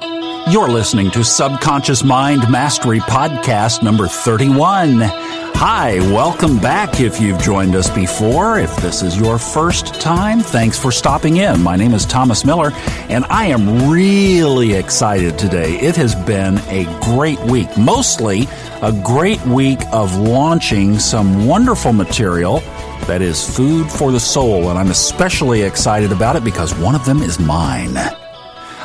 You're 0.00 0.68
listening 0.68 1.10
to 1.10 1.24
Subconscious 1.24 2.02
Mind 2.02 2.50
Mastery 2.50 3.00
Podcast 3.00 3.82
number 3.82 4.06
31. 4.06 5.00
Hi, 5.02 5.98
welcome 6.12 6.58
back 6.58 7.00
if 7.00 7.20
you've 7.20 7.40
joined 7.40 7.74
us 7.74 7.90
before. 7.90 8.58
If 8.58 8.74
this 8.76 9.02
is 9.02 9.16
your 9.18 9.38
first 9.38 10.00
time, 10.00 10.40
thanks 10.40 10.78
for 10.78 10.90
stopping 10.90 11.36
in. 11.36 11.60
My 11.62 11.76
name 11.76 11.92
is 11.92 12.06
Thomas 12.06 12.44
Miller, 12.44 12.70
and 13.10 13.24
I 13.26 13.46
am 13.46 13.90
really 13.90 14.72
excited 14.72 15.38
today. 15.38 15.74
It 15.80 15.96
has 15.96 16.14
been 16.14 16.58
a 16.68 16.84
great 17.02 17.40
week, 17.40 17.68
mostly 17.76 18.46
a 18.80 18.92
great 19.04 19.44
week 19.46 19.80
of 19.92 20.16
launching 20.16 20.98
some 20.98 21.46
wonderful 21.46 21.92
material 21.92 22.60
that 23.06 23.20
is 23.20 23.44
food 23.54 23.90
for 23.90 24.12
the 24.12 24.20
soul, 24.20 24.70
and 24.70 24.78
I'm 24.78 24.90
especially 24.90 25.62
excited 25.62 26.12
about 26.12 26.36
it 26.36 26.44
because 26.44 26.74
one 26.76 26.94
of 26.94 27.04
them 27.04 27.20
is 27.20 27.38
mine. 27.38 27.98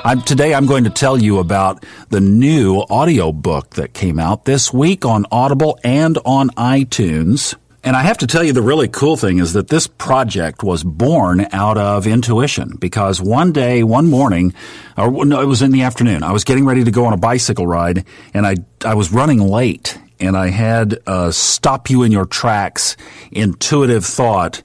I'm, 0.05 0.21
today 0.21 0.53
I'm 0.53 0.65
going 0.65 0.83
to 0.83 0.89
tell 0.89 1.17
you 1.17 1.39
about 1.39 1.85
the 2.09 2.19
new 2.19 2.83
audio 2.89 3.31
book 3.31 3.69
that 3.75 3.93
came 3.93 4.19
out 4.19 4.43
this 4.43 4.73
week 4.73 5.05
on 5.05 5.25
Audible 5.31 5.79
and 5.81 6.17
on 6.25 6.49
iTunes. 6.49 7.55
And 7.85 7.95
I 7.95 8.01
have 8.01 8.17
to 8.17 8.27
tell 8.27 8.43
you, 8.43 8.51
the 8.51 8.61
really 8.61 8.89
cool 8.89 9.15
thing 9.15 9.39
is 9.39 9.53
that 9.53 9.69
this 9.69 9.87
project 9.87 10.61
was 10.61 10.83
born 10.83 11.47
out 11.53 11.77
of 11.77 12.05
intuition 12.05 12.75
because 12.81 13.21
one 13.21 13.53
day, 13.53 13.81
one 13.81 14.09
morning, 14.09 14.53
or 14.97 15.25
no, 15.25 15.39
it 15.39 15.45
was 15.45 15.61
in 15.61 15.71
the 15.71 15.83
afternoon, 15.83 16.21
I 16.21 16.33
was 16.33 16.43
getting 16.43 16.65
ready 16.65 16.83
to 16.83 16.91
go 16.91 17.05
on 17.05 17.13
a 17.13 17.17
bicycle 17.17 17.65
ride 17.65 18.05
and 18.33 18.45
I, 18.45 18.55
I 18.83 18.95
was 18.95 19.13
running 19.13 19.39
late 19.39 19.97
and 20.19 20.35
I 20.35 20.49
had 20.49 20.99
a 21.07 21.31
stop 21.31 21.89
you 21.89 22.03
in 22.03 22.11
your 22.11 22.25
tracks 22.25 22.97
intuitive 23.31 24.03
thought 24.03 24.63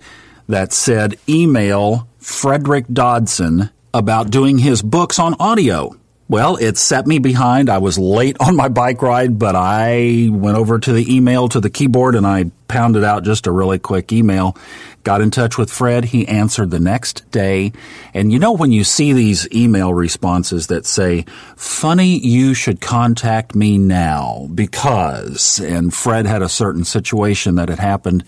that 0.49 0.73
said 0.73 1.17
email 1.29 2.09
Frederick 2.19 2.87
Dodson 2.93 3.71
about 3.99 4.31
doing 4.31 4.59
his 4.59 4.81
books 4.81 5.19
on 5.19 5.35
audio. 5.41 5.93
Well, 6.29 6.57
it 6.57 6.77
set 6.77 7.07
me 7.07 7.19
behind. 7.19 7.69
I 7.69 7.79
was 7.79 7.99
late 7.99 8.37
on 8.39 8.55
my 8.55 8.69
bike 8.69 9.03
ride, 9.03 9.41
but 9.41 9.57
I 9.57 10.29
went 10.31 10.57
over 10.57 10.79
to 10.79 10.93
the 10.93 11.17
email 11.17 11.49
to 11.49 11.59
the 11.59 11.69
keyboard 11.69 12.15
and 12.15 12.25
I 12.25 12.53
pounded 12.69 13.03
out 13.03 13.25
just 13.25 13.49
a 13.49 13.53
really 13.53 13.81
quick 13.81 14.13
email. 14.13 14.57
Got 15.03 15.21
in 15.21 15.33
touch 15.33 15.59
with 15.59 15.69
Fred. 15.69 16.05
He 16.05 16.29
answered 16.29 16.71
the 16.71 16.79
next 16.79 17.29
day. 17.33 17.73
And 18.15 18.31
you 18.31 18.39
know, 18.39 18.53
when 18.53 18.71
you 18.71 18.85
see 18.85 19.13
these 19.13 19.49
email 19.53 19.93
responses 19.93 20.69
that 20.69 20.87
say, 20.87 21.25
funny, 21.57 22.19
you 22.19 22.55
should 22.55 22.81
contact 22.81 23.57
me 23.57 23.77
now 23.77 24.49
because, 24.55 25.59
and 25.59 25.93
Fred 25.93 26.27
had 26.27 26.43
a 26.43 26.49
certain 26.49 26.85
situation 26.85 27.57
that 27.57 27.69
had 27.69 27.81
happened 27.81 28.23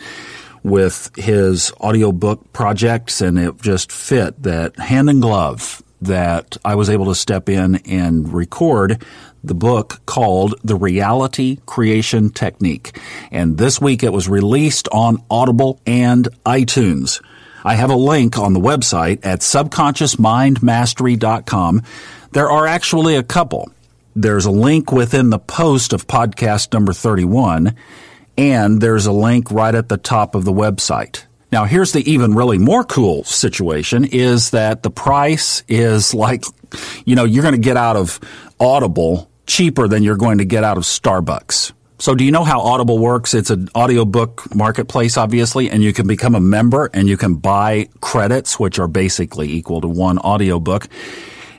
with 0.63 1.11
his 1.17 1.73
audiobook 1.81 2.53
projects 2.53 3.21
and 3.21 3.39
it 3.39 3.61
just 3.63 3.91
fit 3.91 4.43
that 4.43 4.79
hand 4.79 5.09
in 5.09 5.21
glove 5.21 5.83
that 6.03 6.57
I 6.65 6.75
was 6.75 6.89
able 6.89 7.05
to 7.07 7.15
step 7.15 7.49
in 7.49 7.77
and 7.87 8.33
record 8.33 9.05
the 9.43 9.55
book 9.55 10.01
called 10.07 10.55
The 10.63 10.77
Reality 10.77 11.59
Creation 11.67 12.31
Technique. 12.31 12.99
And 13.31 13.59
this 13.59 13.81
week 13.81 14.03
it 14.03 14.13
was 14.13 14.29
released 14.29 14.89
on 14.93 15.23
Audible 15.31 15.81
and 15.87 16.29
iTunes. 16.45 17.23
I 17.65 17.75
have 17.75 17.91
a 17.91 17.97
link 17.97 18.39
on 18.39 18.55
the 18.55 18.61
website 18.61 19.25
at 19.25 19.41
subconsciousmindmastery.com. 19.41 21.83
There 22.33 22.51
are 22.51 22.67
actually 22.67 23.17
a 23.17 23.23
couple. 23.23 23.71
There's 24.17 24.47
a 24.47 24.51
link 24.51 24.93
within 24.93 25.31
the 25.31 25.39
post 25.39 25.93
of 25.93 26.07
podcast 26.07 26.73
number 26.73 26.93
31 26.93 27.77
and 28.41 28.81
there's 28.81 29.05
a 29.05 29.13
link 29.13 29.51
right 29.51 29.75
at 29.75 29.91
the 29.91 29.99
top 29.99 30.35
of 30.35 30.47
the 30.47 30.53
website. 30.53 31.25
Now, 31.53 31.67
here's 31.67 31.93
the 31.93 32.11
even 32.11 32.35
really 32.35 32.57
more 32.57 32.85
cool 32.85 33.23
situation 33.25 34.05
is 34.05 34.51
that 34.51 34.83
the 34.83 34.91
price 34.91 35.63
is 35.69 36.15
like, 36.15 36.45
you 37.05 37.17
know, 37.17 37.25
you're 37.25 37.43
going 37.43 37.55
to 37.55 37.61
get 37.61 37.77
out 37.77 37.97
of 37.97 38.19
Audible 38.59 39.31
cheaper 39.47 39.89
than 39.89 40.03
you're 40.03 40.17
going 40.17 40.39
to 40.39 40.47
get 40.47 40.65
out 40.65 40.79
of 40.79 40.85
Starbucks. 40.85 41.73
So 41.99 42.15
do 42.15 42.25
you 42.25 42.33
know 42.33 42.45
how 42.45 42.61
Audible 42.61 42.99
works? 42.99 43.35
It's 43.35 43.51
an 43.51 43.69
audiobook 43.77 44.55
marketplace, 44.55 45.19
obviously, 45.19 45.69
and 45.69 45.83
you 45.83 45.93
can 45.93 46.07
become 46.07 46.35
a 46.35 46.41
member 46.41 46.89
and 46.95 47.07
you 47.09 47.19
can 47.19 47.35
buy 47.35 47.91
credits, 48.01 48.59
which 48.59 48.79
are 48.79 48.89
basically 48.89 49.51
equal 49.51 49.83
to 49.83 49.89
one 49.89 50.19
audiobook. 50.19 50.89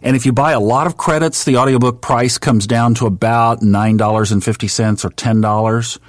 And 0.02 0.16
if 0.16 0.26
you 0.26 0.34
buy 0.34 0.54
a 0.54 0.60
lot 0.60 0.88
of 0.88 0.98
credits, 0.98 1.44
the 1.44 1.58
audiobook 1.58 2.02
price 2.02 2.40
comes 2.40 2.66
down 2.66 2.96
to 2.96 3.06
about 3.06 3.60
$9.50 3.60 5.06
or 5.06 5.10
$10. 5.12 6.00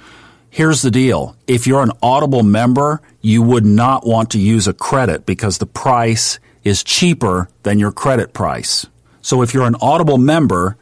Here's 0.53 0.83
the 0.83 0.91
deal. 0.91 1.35
If 1.47 1.65
you're 1.65 1.81
an 1.81 1.93
Audible 2.03 2.43
member, 2.43 3.01
you 3.21 3.41
would 3.41 3.65
not 3.65 4.05
want 4.05 4.29
to 4.29 4.39
use 4.39 4.67
a 4.67 4.73
credit 4.73 5.25
because 5.25 5.57
the 5.57 5.65
price 5.65 6.37
is 6.63 6.83
cheaper 6.83 7.49
than 7.63 7.79
your 7.79 7.91
credit 7.91 8.33
price. 8.33 8.85
So 9.23 9.41
if 9.41 9.55
you're 9.55 9.65
an 9.65 9.77
Audible 9.81 10.19
member, 10.19 10.77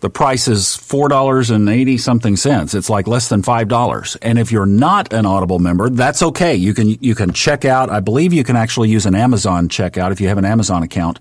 the 0.00 0.10
price 0.10 0.46
is 0.46 0.64
$4.80 0.64 1.98
something 1.98 2.36
cents. 2.36 2.74
It's 2.74 2.90
like 2.90 3.06
less 3.06 3.30
than 3.30 3.40
$5. 3.40 4.16
And 4.20 4.38
if 4.38 4.52
you're 4.52 4.66
not 4.66 5.14
an 5.14 5.24
Audible 5.24 5.58
member, 5.58 5.88
that's 5.88 6.22
okay. 6.22 6.54
You 6.54 6.74
can, 6.74 6.90
you 6.90 7.14
can 7.14 7.32
check 7.32 7.64
out, 7.64 7.88
I 7.88 8.00
believe 8.00 8.34
you 8.34 8.44
can 8.44 8.56
actually 8.56 8.90
use 8.90 9.06
an 9.06 9.14
Amazon 9.14 9.70
checkout 9.70 10.12
if 10.12 10.20
you 10.20 10.28
have 10.28 10.36
an 10.36 10.44
Amazon 10.44 10.82
account. 10.82 11.18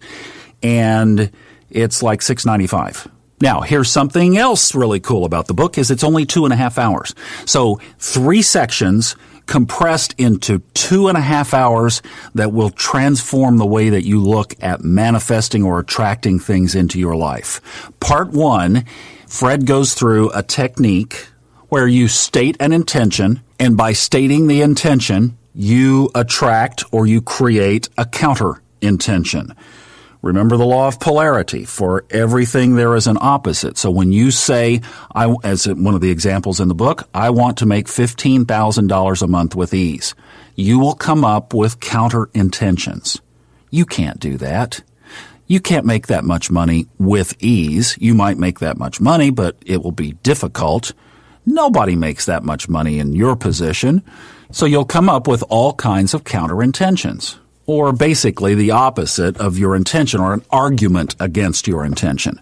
And 0.61 1.31
it's 1.69 2.03
like 2.03 2.19
$6.95. 2.19 3.09
Now, 3.43 3.59
here's 3.59 3.91
something 3.91 4.37
else 4.37 4.73
really 4.73 5.01
cool 5.01 5.25
about 5.25 5.47
the 5.47 5.53
book 5.53 5.77
is 5.77 5.91
it's 5.91 6.05
only 6.05 6.25
two 6.25 6.45
and 6.45 6.53
a 6.53 6.55
half 6.55 6.77
hours. 6.77 7.13
So 7.45 7.81
three 7.99 8.41
sections 8.41 9.17
compressed 9.47 10.15
into 10.17 10.59
two 10.73 11.09
and 11.09 11.17
a 11.17 11.21
half 11.21 11.53
hours 11.53 12.01
that 12.35 12.53
will 12.53 12.69
transform 12.69 13.57
the 13.57 13.65
way 13.65 13.89
that 13.89 14.05
you 14.05 14.21
look 14.21 14.55
at 14.61 14.85
manifesting 14.85 15.61
or 15.61 15.79
attracting 15.79 16.39
things 16.39 16.73
into 16.73 16.97
your 16.97 17.17
life. 17.17 17.59
Part 17.99 18.29
one, 18.29 18.85
Fred 19.27 19.65
goes 19.65 19.93
through 19.93 20.31
a 20.31 20.41
technique 20.41 21.27
where 21.67 21.85
you 21.85 22.07
state 22.07 22.55
an 22.61 22.71
intention 22.71 23.41
and 23.59 23.75
by 23.75 23.91
stating 23.91 24.47
the 24.47 24.61
intention, 24.61 25.37
you 25.53 26.09
attract 26.15 26.85
or 26.93 27.05
you 27.05 27.19
create 27.19 27.89
a 27.97 28.05
counter 28.05 28.61
intention. 28.81 29.53
Remember 30.23 30.55
the 30.55 30.65
law 30.65 30.87
of 30.87 31.01
polarity. 31.01 31.65
For 31.65 32.05
everything, 32.09 32.75
there 32.75 32.95
is 32.95 33.07
an 33.07 33.17
opposite. 33.19 33.77
So 33.77 33.91
when 33.91 34.13
you 34.13 34.31
say, 34.31 34.79
I, 35.13 35.35
as 35.43 35.67
one 35.67 35.95
of 35.95 36.01
the 36.01 36.11
examples 36.11 36.61
in 36.61 36.69
the 36.69 36.73
book, 36.73 37.09
I 37.13 37.29
want 37.29 37.57
to 37.57 37.65
make 37.65 37.87
$15,000 37.87 39.21
a 39.21 39.27
month 39.27 39.53
with 39.53 39.73
ease, 39.73 40.15
you 40.55 40.79
will 40.79 40.95
come 40.95 41.25
up 41.25 41.53
with 41.53 41.81
counter 41.81 42.29
intentions. 42.33 43.21
You 43.69 43.85
can't 43.85 44.17
do 44.17 44.37
that. 44.37 44.81
You 45.47 45.59
can't 45.59 45.85
make 45.85 46.07
that 46.07 46.23
much 46.23 46.49
money 46.49 46.87
with 46.97 47.35
ease. 47.39 47.97
You 47.99 48.13
might 48.13 48.37
make 48.37 48.59
that 48.59 48.77
much 48.77 49.01
money, 49.01 49.29
but 49.29 49.57
it 49.65 49.83
will 49.83 49.91
be 49.91 50.13
difficult. 50.13 50.93
Nobody 51.45 51.97
makes 51.97 52.27
that 52.27 52.43
much 52.43 52.69
money 52.69 52.97
in 52.97 53.11
your 53.11 53.35
position. 53.35 54.01
So 54.51 54.65
you'll 54.65 54.85
come 54.85 55.09
up 55.09 55.27
with 55.27 55.43
all 55.49 55.73
kinds 55.73 56.13
of 56.13 56.23
counter 56.23 56.63
intentions 56.63 57.37
or 57.65 57.93
basically 57.93 58.55
the 58.55 58.71
opposite 58.71 59.37
of 59.37 59.57
your 59.57 59.75
intention 59.75 60.19
or 60.19 60.33
an 60.33 60.43
argument 60.51 61.15
against 61.19 61.67
your 61.67 61.85
intention. 61.85 62.39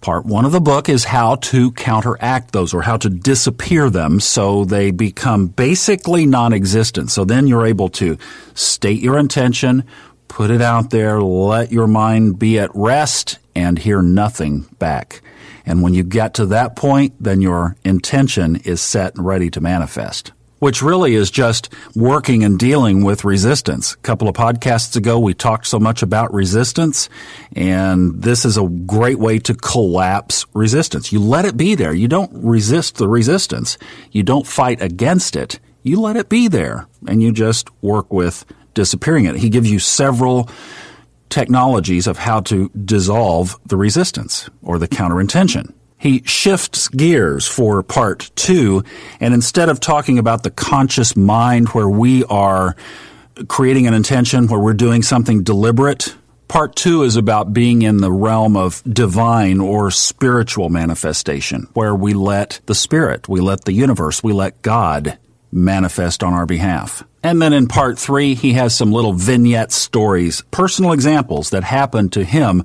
Part 0.00 0.26
one 0.26 0.44
of 0.44 0.52
the 0.52 0.60
book 0.60 0.88
is 0.88 1.04
how 1.04 1.36
to 1.36 1.72
counteract 1.72 2.52
those 2.52 2.72
or 2.72 2.82
how 2.82 2.96
to 2.98 3.10
disappear 3.10 3.90
them 3.90 4.20
so 4.20 4.64
they 4.64 4.92
become 4.92 5.48
basically 5.48 6.24
non-existent. 6.24 7.10
So 7.10 7.24
then 7.24 7.48
you're 7.48 7.66
able 7.66 7.88
to 7.90 8.16
state 8.54 9.00
your 9.00 9.18
intention, 9.18 9.84
put 10.28 10.50
it 10.50 10.62
out 10.62 10.90
there, 10.90 11.20
let 11.20 11.72
your 11.72 11.88
mind 11.88 12.38
be 12.38 12.60
at 12.60 12.70
rest 12.74 13.38
and 13.56 13.76
hear 13.76 14.00
nothing 14.00 14.66
back. 14.78 15.20
And 15.66 15.82
when 15.82 15.94
you 15.94 16.04
get 16.04 16.34
to 16.34 16.46
that 16.46 16.76
point, 16.76 17.14
then 17.20 17.42
your 17.42 17.76
intention 17.84 18.56
is 18.56 18.80
set 18.80 19.16
and 19.16 19.26
ready 19.26 19.50
to 19.50 19.60
manifest 19.60 20.32
which 20.58 20.82
really 20.82 21.14
is 21.14 21.30
just 21.30 21.72
working 21.94 22.44
and 22.44 22.58
dealing 22.58 23.04
with 23.04 23.24
resistance. 23.24 23.94
A 23.94 23.96
couple 23.98 24.28
of 24.28 24.34
podcasts 24.34 24.96
ago, 24.96 25.18
we 25.18 25.34
talked 25.34 25.66
so 25.66 25.78
much 25.78 26.02
about 26.02 26.32
resistance, 26.32 27.08
and 27.54 28.22
this 28.22 28.44
is 28.44 28.56
a 28.56 28.66
great 28.66 29.18
way 29.18 29.38
to 29.38 29.54
collapse 29.54 30.46
resistance. 30.54 31.12
You 31.12 31.20
let 31.20 31.44
it 31.44 31.56
be 31.56 31.74
there. 31.74 31.92
You 31.92 32.08
don't 32.08 32.32
resist 32.34 32.96
the 32.96 33.08
resistance. 33.08 33.78
You 34.10 34.22
don't 34.22 34.46
fight 34.46 34.82
against 34.82 35.36
it. 35.36 35.60
You 35.82 36.00
let 36.00 36.16
it 36.16 36.28
be 36.28 36.48
there, 36.48 36.86
and 37.06 37.22
you 37.22 37.32
just 37.32 37.70
work 37.82 38.12
with 38.12 38.44
disappearing 38.74 39.24
it. 39.24 39.36
He 39.36 39.48
gives 39.48 39.70
you 39.70 39.78
several 39.78 40.50
technologies 41.30 42.06
of 42.06 42.18
how 42.18 42.40
to 42.40 42.70
dissolve 42.70 43.58
the 43.66 43.76
resistance 43.76 44.48
or 44.62 44.78
the 44.78 44.88
counterintention 44.88 45.74
he 45.98 46.22
shifts 46.24 46.88
gears 46.88 47.46
for 47.46 47.82
part 47.82 48.30
two. 48.36 48.84
And 49.20 49.34
instead 49.34 49.68
of 49.68 49.80
talking 49.80 50.18
about 50.18 50.44
the 50.44 50.50
conscious 50.50 51.16
mind 51.16 51.68
where 51.70 51.88
we 51.88 52.24
are 52.24 52.76
creating 53.48 53.86
an 53.86 53.94
intention, 53.94 54.46
where 54.46 54.60
we're 54.60 54.74
doing 54.74 55.02
something 55.02 55.42
deliberate, 55.42 56.14
part 56.46 56.76
two 56.76 57.02
is 57.02 57.16
about 57.16 57.52
being 57.52 57.82
in 57.82 57.98
the 57.98 58.12
realm 58.12 58.56
of 58.56 58.82
divine 58.84 59.60
or 59.60 59.90
spiritual 59.90 60.68
manifestation, 60.68 61.68
where 61.74 61.94
we 61.94 62.14
let 62.14 62.60
the 62.66 62.74
spirit, 62.74 63.28
we 63.28 63.40
let 63.40 63.64
the 63.64 63.72
universe, 63.72 64.22
we 64.22 64.32
let 64.32 64.62
God 64.62 65.18
manifest 65.50 66.22
on 66.22 66.32
our 66.32 66.46
behalf. 66.46 67.02
And 67.22 67.42
then 67.42 67.52
in 67.52 67.66
part 67.66 67.98
three, 67.98 68.34
he 68.34 68.52
has 68.52 68.74
some 68.74 68.92
little 68.92 69.12
vignette 69.12 69.72
stories, 69.72 70.42
personal 70.50 70.92
examples 70.92 71.50
that 71.50 71.64
happened 71.64 72.12
to 72.12 72.24
him 72.24 72.64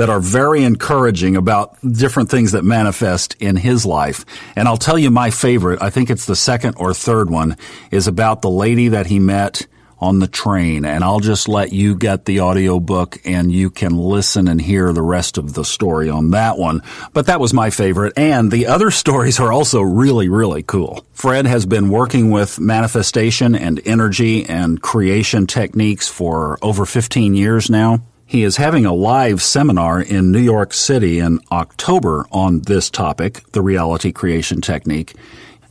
that 0.00 0.08
are 0.08 0.18
very 0.18 0.64
encouraging 0.64 1.36
about 1.36 1.76
different 1.82 2.30
things 2.30 2.52
that 2.52 2.64
manifest 2.64 3.36
in 3.38 3.54
his 3.54 3.84
life. 3.84 4.24
And 4.56 4.66
I'll 4.66 4.78
tell 4.78 4.98
you 4.98 5.10
my 5.10 5.30
favorite, 5.30 5.82
I 5.82 5.90
think 5.90 6.08
it's 6.08 6.24
the 6.24 6.34
second 6.34 6.76
or 6.78 6.94
third 6.94 7.28
one, 7.28 7.58
is 7.90 8.06
about 8.06 8.40
the 8.40 8.48
lady 8.48 8.88
that 8.88 9.08
he 9.08 9.18
met 9.18 9.66
on 9.98 10.18
the 10.18 10.26
train. 10.26 10.86
And 10.86 11.04
I'll 11.04 11.20
just 11.20 11.50
let 11.50 11.74
you 11.74 11.94
get 11.94 12.24
the 12.24 12.40
audiobook 12.40 13.18
and 13.26 13.52
you 13.52 13.68
can 13.68 13.94
listen 13.98 14.48
and 14.48 14.58
hear 14.58 14.90
the 14.94 15.02
rest 15.02 15.36
of 15.36 15.52
the 15.52 15.66
story 15.66 16.08
on 16.08 16.30
that 16.30 16.56
one. 16.56 16.80
But 17.12 17.26
that 17.26 17.38
was 17.38 17.52
my 17.52 17.68
favorite. 17.68 18.14
And 18.16 18.50
the 18.50 18.68
other 18.68 18.90
stories 19.02 19.38
are 19.38 19.52
also 19.52 19.82
really, 19.82 20.30
really 20.30 20.62
cool. 20.62 21.04
Fred 21.12 21.44
has 21.44 21.66
been 21.66 21.90
working 21.90 22.30
with 22.30 22.58
manifestation 22.58 23.54
and 23.54 23.78
energy 23.84 24.46
and 24.46 24.80
creation 24.80 25.46
techniques 25.46 26.08
for 26.08 26.58
over 26.62 26.86
15 26.86 27.34
years 27.34 27.68
now. 27.68 28.00
He 28.30 28.44
is 28.44 28.58
having 28.58 28.86
a 28.86 28.94
live 28.94 29.42
seminar 29.42 30.00
in 30.00 30.30
New 30.30 30.38
York 30.38 30.72
City 30.72 31.18
in 31.18 31.40
October 31.50 32.28
on 32.30 32.60
this 32.60 32.88
topic, 32.88 33.42
the 33.50 33.60
reality 33.60 34.12
creation 34.12 34.60
technique. 34.60 35.16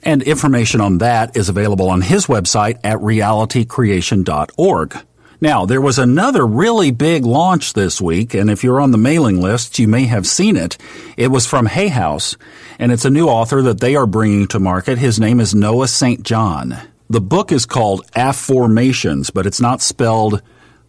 And 0.03 0.21
information 0.21 0.81
on 0.81 0.97
that 0.97 1.37
is 1.37 1.47
available 1.47 1.89
on 1.89 2.01
his 2.01 2.25
website 2.25 2.77
at 2.83 2.97
realitycreation.org. 2.97 4.97
Now, 5.39 5.65
there 5.65 5.79
was 5.79 5.97
another 5.97 6.45
really 6.45 6.91
big 6.91 7.23
launch 7.23 7.71
this 7.71 8.01
week, 8.01 8.33
and 8.33 8.49
if 8.49 8.61
you're 8.61 8.81
on 8.81 8.91
the 8.91 8.97
mailing 8.97 9.39
list, 9.39 9.79
you 9.79 9.87
may 9.87 10.03
have 10.07 10.27
seen 10.27 10.57
it. 10.57 10.77
It 11.15 11.29
was 11.29 11.45
from 11.45 11.65
Hay 11.65 11.87
House, 11.87 12.35
and 12.77 12.91
it's 12.91 13.05
a 13.05 13.09
new 13.09 13.29
author 13.29 13.61
that 13.61 13.79
they 13.79 13.95
are 13.95 14.05
bringing 14.05 14.47
to 14.47 14.59
market. 14.59 14.97
His 14.97 15.17
name 15.17 15.39
is 15.39 15.55
Noah 15.55 15.87
St. 15.87 16.23
John. 16.23 16.77
The 17.09 17.21
book 17.21 17.53
is 17.53 17.65
called 17.65 18.05
Afformations, 18.17 19.33
but 19.33 19.45
it's 19.45 19.61
not 19.61 19.81
spelled 19.81 20.41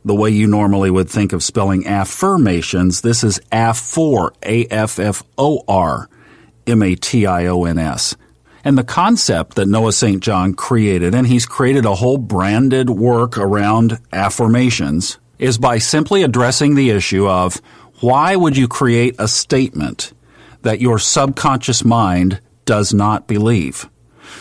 the 0.05 0.15
way 0.15 0.31
you 0.31 0.47
normally 0.47 0.91
would 0.91 1.09
think 1.09 1.33
of 1.33 1.43
spelling 1.43 1.87
affirmations. 1.87 3.03
This 3.03 3.23
is 3.23 3.41
Affor, 3.53 4.31
A-F-F-O-R, 4.45 6.09
M-A-T-I-O-N-S 6.67 8.17
and 8.65 8.77
the 8.77 8.85
concept 8.85 9.55
that 9.55 9.69
Noah 9.69 9.93
St. 9.93 10.23
John 10.23 10.55
created, 10.55 11.15
and 11.15 11.27
he's 11.27 11.47
created 11.47 11.85
a 11.85 11.95
whole 11.95 12.19
branded 12.19 12.91
work 12.91 13.39
around 13.39 13.99
afformations, 14.13 15.19
is 15.39 15.59
by 15.59 15.79
simply 15.79 16.23
addressing 16.23 16.75
the 16.75 16.91
issue 16.91 17.27
of 17.27 17.61
why 18.01 18.37
would 18.37 18.57
you 18.57 18.69
create 18.69 19.17
a 19.19 19.29
statement 19.29 20.13
that 20.63 20.81
your 20.81 20.99
subconscious 20.99 21.85
mind 21.85 22.41
does 22.67 22.93
not 22.93 23.27
believe? 23.27 23.89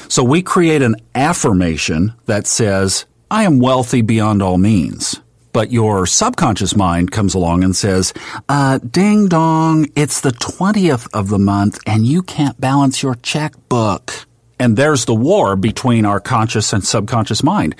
So 0.08 0.24
we 0.24 0.42
create 0.42 0.82
an 0.82 0.98
affirmation 1.16 2.14
that 2.26 2.46
says, 2.46 3.06
I 3.32 3.44
am 3.44 3.60
wealthy 3.60 4.02
beyond 4.02 4.42
all 4.42 4.58
means 4.58 5.22
but 5.60 5.74
your 5.74 6.06
subconscious 6.06 6.74
mind 6.74 7.12
comes 7.12 7.36
along 7.36 7.66
and 7.66 7.76
says, 7.76 8.14
uh, 8.48 8.78
ding 8.78 9.28
dong, 9.28 9.86
it's 9.94 10.22
the 10.22 10.32
20th 10.32 11.10
of 11.14 11.28
the 11.28 11.38
month 11.38 11.82
and 11.86 12.06
you 12.06 12.24
can't 12.24 12.62
balance 12.62 13.04
your 13.04 13.16
checkbook. 13.16 14.26
And 14.58 14.78
there's 14.78 15.04
the 15.04 15.14
war 15.14 15.58
between 15.58 16.06
our 16.06 16.22
conscious 16.22 16.72
and 16.72 16.82
subconscious 16.82 17.44
mind. 17.44 17.76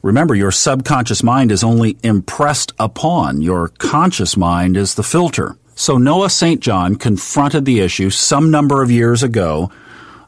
Remember, 0.00 0.36
your 0.36 0.52
subconscious 0.52 1.24
mind 1.24 1.50
is 1.50 1.64
only 1.64 1.96
impressed 2.04 2.70
upon. 2.78 3.42
Your 3.42 3.66
conscious 3.78 4.36
mind 4.36 4.76
is 4.76 4.94
the 4.94 5.02
filter. 5.02 5.56
So 5.74 5.98
Noah 5.98 6.30
St. 6.30 6.60
John 6.60 6.94
confronted 6.94 7.64
the 7.64 7.80
issue 7.80 8.10
some 8.10 8.52
number 8.52 8.80
of 8.80 8.92
years 8.92 9.24
ago 9.24 9.72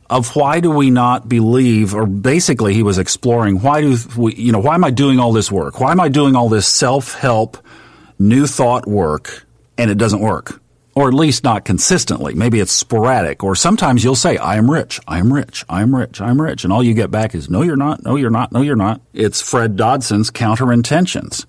of 0.08 0.34
why 0.36 0.60
do 0.60 0.70
we 0.70 0.90
not 0.90 1.28
believe, 1.28 1.94
or 1.94 2.06
basically 2.06 2.74
he 2.74 2.82
was 2.82 2.98
exploring 2.98 3.60
why 3.60 3.80
do 3.80 3.96
we, 4.16 4.34
you 4.34 4.52
know, 4.52 4.58
why 4.58 4.74
am 4.74 4.84
I 4.84 4.90
doing 4.90 5.18
all 5.18 5.32
this 5.32 5.50
work? 5.50 5.80
Why 5.80 5.90
am 5.92 6.00
I 6.00 6.08
doing 6.08 6.36
all 6.36 6.48
this 6.48 6.66
self-help, 6.66 7.58
new 8.18 8.46
thought 8.46 8.86
work, 8.86 9.46
and 9.76 9.90
it 9.90 9.98
doesn't 9.98 10.20
work? 10.20 10.60
Or 10.94 11.08
at 11.08 11.14
least 11.14 11.44
not 11.44 11.66
consistently. 11.66 12.32
Maybe 12.32 12.58
it's 12.58 12.72
sporadic. 12.72 13.44
Or 13.44 13.54
sometimes 13.54 14.02
you'll 14.02 14.14
say, 14.14 14.38
I 14.38 14.56
am 14.56 14.70
rich, 14.70 14.98
I 15.06 15.18
am 15.18 15.30
rich, 15.30 15.62
I 15.68 15.82
am 15.82 15.94
rich, 15.94 16.22
I 16.22 16.30
am 16.30 16.40
rich. 16.40 16.64
And 16.64 16.72
all 16.72 16.82
you 16.82 16.94
get 16.94 17.10
back 17.10 17.34
is, 17.34 17.50
no, 17.50 17.60
you're 17.60 17.76
not, 17.76 18.02
no, 18.02 18.16
you're 18.16 18.30
not, 18.30 18.50
no, 18.50 18.62
you're 18.62 18.76
not. 18.76 19.02
It's 19.12 19.42
Fred 19.42 19.76
Dodson's 19.76 20.30
counter 20.30 20.72
intentions. 20.72 21.44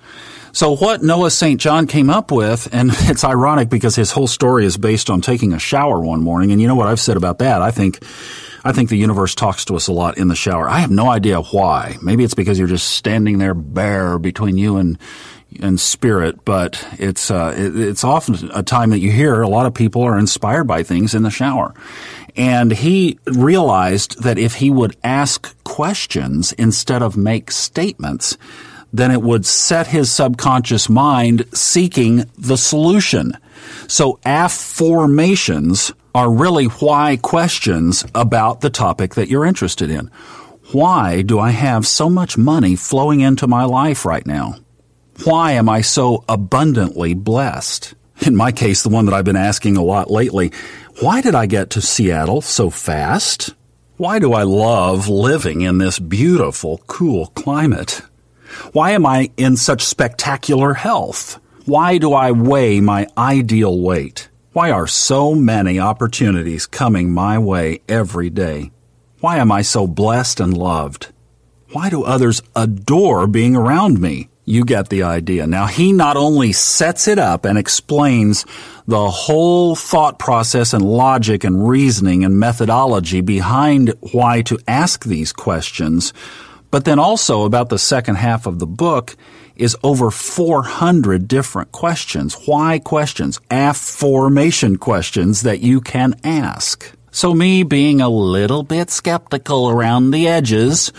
So 0.51 0.75
what 0.75 1.03
Noah 1.03 1.31
St. 1.31 1.61
John 1.61 1.87
came 1.87 2.09
up 2.09 2.31
with, 2.31 2.67
and 2.73 2.89
it's 2.93 3.23
ironic 3.23 3.69
because 3.69 3.95
his 3.95 4.11
whole 4.11 4.27
story 4.27 4.65
is 4.65 4.75
based 4.75 5.09
on 5.09 5.21
taking 5.21 5.53
a 5.53 5.59
shower 5.59 6.01
one 6.01 6.21
morning. 6.21 6.51
And 6.51 6.59
you 6.59 6.67
know 6.67 6.75
what 6.75 6.87
I've 6.87 6.99
said 6.99 7.15
about 7.15 7.37
that? 7.39 7.61
I 7.61 7.71
think 7.71 8.03
I 8.67 8.73
think 8.73 8.89
the 8.89 8.97
universe 8.97 9.33
talks 9.33 9.63
to 9.65 9.75
us 9.75 9.87
a 9.87 9.93
lot 9.93 10.17
in 10.17 10.27
the 10.27 10.35
shower. 10.35 10.67
I 10.67 10.79
have 10.79 10.91
no 10.91 11.09
idea 11.09 11.41
why. 11.41 11.95
Maybe 12.01 12.25
it's 12.25 12.33
because 12.33 12.59
you're 12.59 12.67
just 12.67 12.89
standing 12.91 13.37
there 13.37 13.53
bare 13.53 14.19
between 14.19 14.57
you 14.57 14.77
and 14.77 14.99
and 15.61 15.79
spirit, 15.79 16.43
but 16.43 16.85
it's 16.99 17.31
uh, 17.31 17.55
it, 17.57 17.79
it's 17.79 18.03
often 18.03 18.51
a 18.53 18.63
time 18.63 18.89
that 18.89 18.99
you 18.99 19.09
hear 19.09 19.41
a 19.41 19.47
lot 19.47 19.65
of 19.65 19.73
people 19.73 20.01
are 20.03 20.19
inspired 20.19 20.65
by 20.65 20.83
things 20.83 21.15
in 21.15 21.23
the 21.23 21.31
shower. 21.31 21.73
And 22.35 22.71
he 22.71 23.17
realized 23.25 24.21
that 24.23 24.37
if 24.37 24.55
he 24.55 24.69
would 24.69 24.97
ask 25.03 25.55
questions 25.63 26.51
instead 26.53 27.01
of 27.01 27.15
make 27.15 27.51
statements, 27.51 28.37
then 28.91 29.11
it 29.11 29.21
would 29.21 29.45
set 29.45 29.87
his 29.87 30.11
subconscious 30.11 30.89
mind 30.89 31.45
seeking 31.53 32.25
the 32.37 32.57
solution. 32.57 33.37
So 33.87 34.19
afformations 34.25 35.93
are 36.17 36.31
really 36.31 36.65
why 36.65 37.15
questions 37.21 38.03
about 38.15 38.61
the 38.61 38.71
topic 38.71 39.13
that 39.13 39.27
you're 39.27 39.45
interested 39.45 39.91
in. 39.91 40.09
Why 40.71 41.21
do 41.21 41.37
I 41.37 41.51
have 41.51 41.85
so 41.85 42.09
much 42.09 42.39
money 42.39 42.75
flowing 42.75 43.19
into 43.19 43.45
my 43.45 43.65
life 43.65 44.03
right 44.03 44.25
now? 44.25 44.55
Why 45.25 45.51
am 45.51 45.69
I 45.69 45.81
so 45.81 46.25
abundantly 46.27 47.13
blessed? 47.13 47.93
In 48.25 48.35
my 48.35 48.51
case, 48.51 48.81
the 48.81 48.89
one 48.89 49.05
that 49.05 49.13
I've 49.13 49.25
been 49.25 49.35
asking 49.35 49.77
a 49.77 49.83
lot 49.83 50.09
lately, 50.09 50.51
why 51.01 51.21
did 51.21 51.35
I 51.35 51.45
get 51.45 51.69
to 51.71 51.81
Seattle 51.81 52.41
so 52.41 52.71
fast? 52.71 53.53
Why 53.97 54.17
do 54.17 54.33
I 54.33 54.41
love 54.41 55.07
living 55.07 55.61
in 55.61 55.77
this 55.77 55.99
beautiful, 55.99 56.79
cool 56.87 57.27
climate? 57.27 58.01
Why 58.71 58.89
am 58.93 59.05
I 59.05 59.29
in 59.37 59.55
such 59.55 59.83
spectacular 59.83 60.73
health? 60.73 61.39
Why 61.65 61.99
do 61.99 62.13
I 62.13 62.31
weigh 62.31 62.81
my 62.81 63.05
ideal 63.15 63.79
weight? 63.79 64.26
Why 64.57 64.71
are 64.71 64.87
so 64.87 65.35
many 65.35 65.79
opportunities 65.79 66.65
coming 66.65 67.11
my 67.11 67.37
way 67.37 67.81
every 67.87 68.31
day? 68.31 68.71
Why 69.19 69.37
am 69.37 69.51
I 69.51 69.61
so 69.61 69.85
blessed 69.85 70.39
and 70.39 70.57
loved? 70.57 71.13
Why 71.73 71.91
do 71.91 72.01
others 72.01 72.41
adore 72.55 73.27
being 73.27 73.55
around 73.55 74.01
me? 74.01 74.29
You 74.45 74.65
get 74.65 74.89
the 74.89 75.03
idea. 75.03 75.45
Now, 75.45 75.67
he 75.67 75.93
not 75.93 76.17
only 76.17 76.53
sets 76.53 77.07
it 77.07 77.19
up 77.19 77.45
and 77.45 77.55
explains 77.55 78.47
the 78.87 79.11
whole 79.11 79.75
thought 79.75 80.17
process 80.17 80.73
and 80.73 80.83
logic 80.83 81.43
and 81.43 81.69
reasoning 81.69 82.25
and 82.25 82.39
methodology 82.39 83.21
behind 83.21 83.93
why 84.11 84.41
to 84.41 84.57
ask 84.67 85.03
these 85.03 85.31
questions, 85.31 86.13
but 86.71 86.85
then 86.85 86.99
also 86.99 87.43
about 87.43 87.69
the 87.69 87.79
second 87.79 88.15
half 88.15 88.45
of 88.45 88.59
the 88.59 88.67
book, 88.67 89.15
is 89.55 89.75
over 89.83 90.11
400 90.11 91.27
different 91.27 91.71
questions. 91.71 92.35
Why 92.45 92.79
questions? 92.79 93.39
Affirmation 93.49 94.77
questions 94.77 95.41
that 95.41 95.61
you 95.61 95.81
can 95.81 96.19
ask. 96.23 96.91
So 97.11 97.33
me 97.33 97.63
being 97.63 97.99
a 97.99 98.09
little 98.09 98.61
bit 98.63 98.91
skeptical 98.91 99.69
around 99.69 100.11
the 100.11 100.27
edges, 100.27 100.91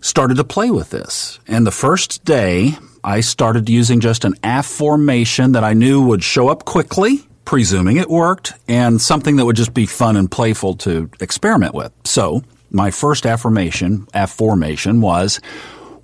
started 0.00 0.36
to 0.36 0.44
play 0.44 0.70
with 0.70 0.90
this. 0.90 1.38
And 1.46 1.66
the 1.66 1.72
first 1.72 2.24
day, 2.24 2.74
I 3.02 3.20
started 3.20 3.68
using 3.68 4.00
just 4.00 4.24
an 4.24 4.34
affirmation 4.42 5.52
that 5.52 5.64
I 5.64 5.72
knew 5.72 6.02
would 6.02 6.22
show 6.22 6.48
up 6.48 6.64
quickly, 6.64 7.26
presuming 7.44 7.96
it 7.96 8.08
worked, 8.08 8.52
and 8.68 9.00
something 9.00 9.36
that 9.36 9.44
would 9.44 9.56
just 9.56 9.74
be 9.74 9.86
fun 9.86 10.16
and 10.16 10.30
playful 10.30 10.74
to 10.76 11.10
experiment 11.20 11.74
with. 11.74 11.92
So, 12.04 12.42
my 12.70 12.90
first 12.90 13.26
affirmation, 13.26 14.06
affirmation 14.14 15.00
was, 15.00 15.40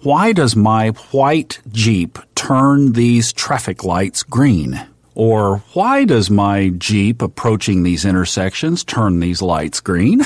why 0.01 0.33
does 0.33 0.57
my 0.57 0.89
white 1.13 1.61
Jeep 1.71 2.19
turn 2.35 2.93
these 2.93 3.33
traffic 3.33 3.85
lights 3.85 4.23
green? 4.23 4.81
Or 5.15 5.59
why 5.75 6.05
does 6.05 6.31
my 6.31 6.71
Jeep 6.71 7.23
approaching 7.23 7.83
these 7.83 8.05
intersections 8.05 8.83
turn 8.83 9.21
these 9.21 9.43
lights 9.43 9.81
green? 9.81 10.23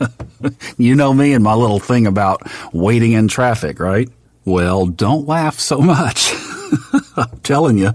you 0.76 0.94
know 0.94 1.14
me 1.14 1.32
and 1.32 1.42
my 1.42 1.54
little 1.54 1.80
thing 1.80 2.06
about 2.06 2.42
waiting 2.72 3.12
in 3.12 3.28
traffic, 3.28 3.80
right? 3.80 4.08
Well, 4.44 4.86
don't 4.86 5.26
laugh 5.26 5.58
so 5.58 5.78
much. 5.78 6.32
I'm 7.16 7.40
telling 7.40 7.78
you, 7.78 7.92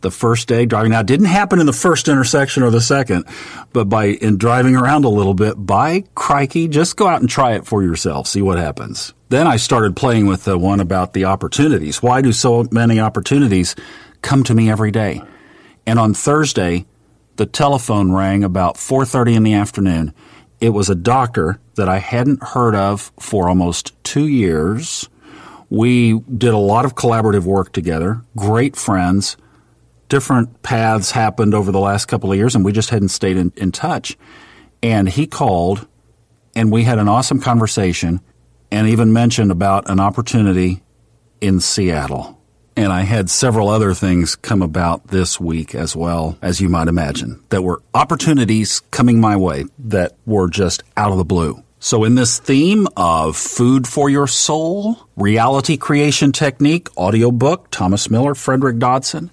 the 0.00 0.10
first 0.10 0.48
day 0.48 0.66
driving 0.66 0.92
now 0.92 1.02
didn't 1.02 1.26
happen 1.26 1.60
in 1.60 1.66
the 1.66 1.72
first 1.72 2.08
intersection 2.08 2.62
or 2.62 2.70
the 2.70 2.80
second, 2.80 3.24
but 3.72 3.88
by 3.88 4.06
in 4.06 4.38
driving 4.38 4.76
around 4.76 5.04
a 5.04 5.08
little 5.08 5.34
bit, 5.34 5.54
by 5.54 6.04
crikey, 6.14 6.68
just 6.68 6.96
go 6.96 7.06
out 7.06 7.20
and 7.20 7.28
try 7.28 7.54
it 7.54 7.66
for 7.66 7.82
yourself. 7.82 8.26
See 8.26 8.42
what 8.42 8.58
happens. 8.58 9.12
Then 9.28 9.46
I 9.46 9.56
started 9.56 9.96
playing 9.96 10.26
with 10.26 10.44
the 10.44 10.58
one 10.58 10.80
about 10.80 11.12
the 11.12 11.24
opportunities. 11.24 12.02
Why 12.02 12.20
do 12.20 12.32
so 12.32 12.66
many 12.70 13.00
opportunities 13.00 13.76
come 14.22 14.44
to 14.44 14.54
me 14.54 14.70
every 14.70 14.90
day? 14.90 15.22
And 15.86 15.98
on 15.98 16.14
Thursday, 16.14 16.86
the 17.36 17.46
telephone 17.46 18.12
rang 18.12 18.44
about 18.44 18.76
4:30 18.76 19.34
in 19.34 19.42
the 19.42 19.54
afternoon. 19.54 20.12
It 20.60 20.70
was 20.70 20.90
a 20.90 20.94
doctor 20.94 21.58
that 21.76 21.88
I 21.88 21.98
hadn't 21.98 22.42
heard 22.42 22.74
of 22.74 23.12
for 23.18 23.48
almost 23.48 23.92
2 24.04 24.26
years 24.26 25.08
we 25.70 26.18
did 26.18 26.52
a 26.52 26.58
lot 26.58 26.84
of 26.84 26.96
collaborative 26.96 27.44
work 27.44 27.72
together, 27.72 28.22
great 28.36 28.76
friends, 28.76 29.36
different 30.08 30.62
paths 30.62 31.12
happened 31.12 31.54
over 31.54 31.70
the 31.72 31.78
last 31.78 32.06
couple 32.06 32.30
of 32.30 32.36
years, 32.36 32.54
and 32.54 32.64
we 32.64 32.72
just 32.72 32.90
hadn't 32.90 33.08
stayed 33.08 33.36
in, 33.36 33.52
in 33.56 33.70
touch. 33.72 34.18
And 34.82 35.08
he 35.08 35.26
called, 35.26 35.86
and 36.56 36.72
we 36.72 36.82
had 36.82 36.98
an 36.98 37.08
awesome 37.08 37.40
conversation, 37.40 38.20
and 38.72 38.88
even 38.88 39.12
mentioned 39.12 39.52
about 39.52 39.88
an 39.88 40.00
opportunity 40.00 40.82
in 41.40 41.60
Seattle. 41.60 42.36
And 42.76 42.92
I 42.92 43.02
had 43.02 43.30
several 43.30 43.68
other 43.68 43.94
things 43.94 44.36
come 44.36 44.62
about 44.62 45.08
this 45.08 45.38
week 45.38 45.74
as 45.74 45.94
well, 45.94 46.36
as 46.42 46.60
you 46.60 46.68
might 46.68 46.88
imagine, 46.88 47.42
that 47.50 47.62
were 47.62 47.82
opportunities 47.94 48.80
coming 48.90 49.20
my 49.20 49.36
way 49.36 49.64
that 49.78 50.16
were 50.26 50.48
just 50.48 50.82
out 50.96 51.12
of 51.12 51.18
the 51.18 51.24
blue. 51.24 51.62
So, 51.82 52.04
in 52.04 52.14
this 52.14 52.38
theme 52.38 52.86
of 52.94 53.38
food 53.38 53.88
for 53.88 54.10
your 54.10 54.26
soul, 54.26 55.08
reality 55.16 55.78
creation 55.78 56.30
technique, 56.30 56.88
audiobook, 56.94 57.70
Thomas 57.70 58.10
Miller, 58.10 58.34
Frederick 58.34 58.78
Dodson, 58.78 59.30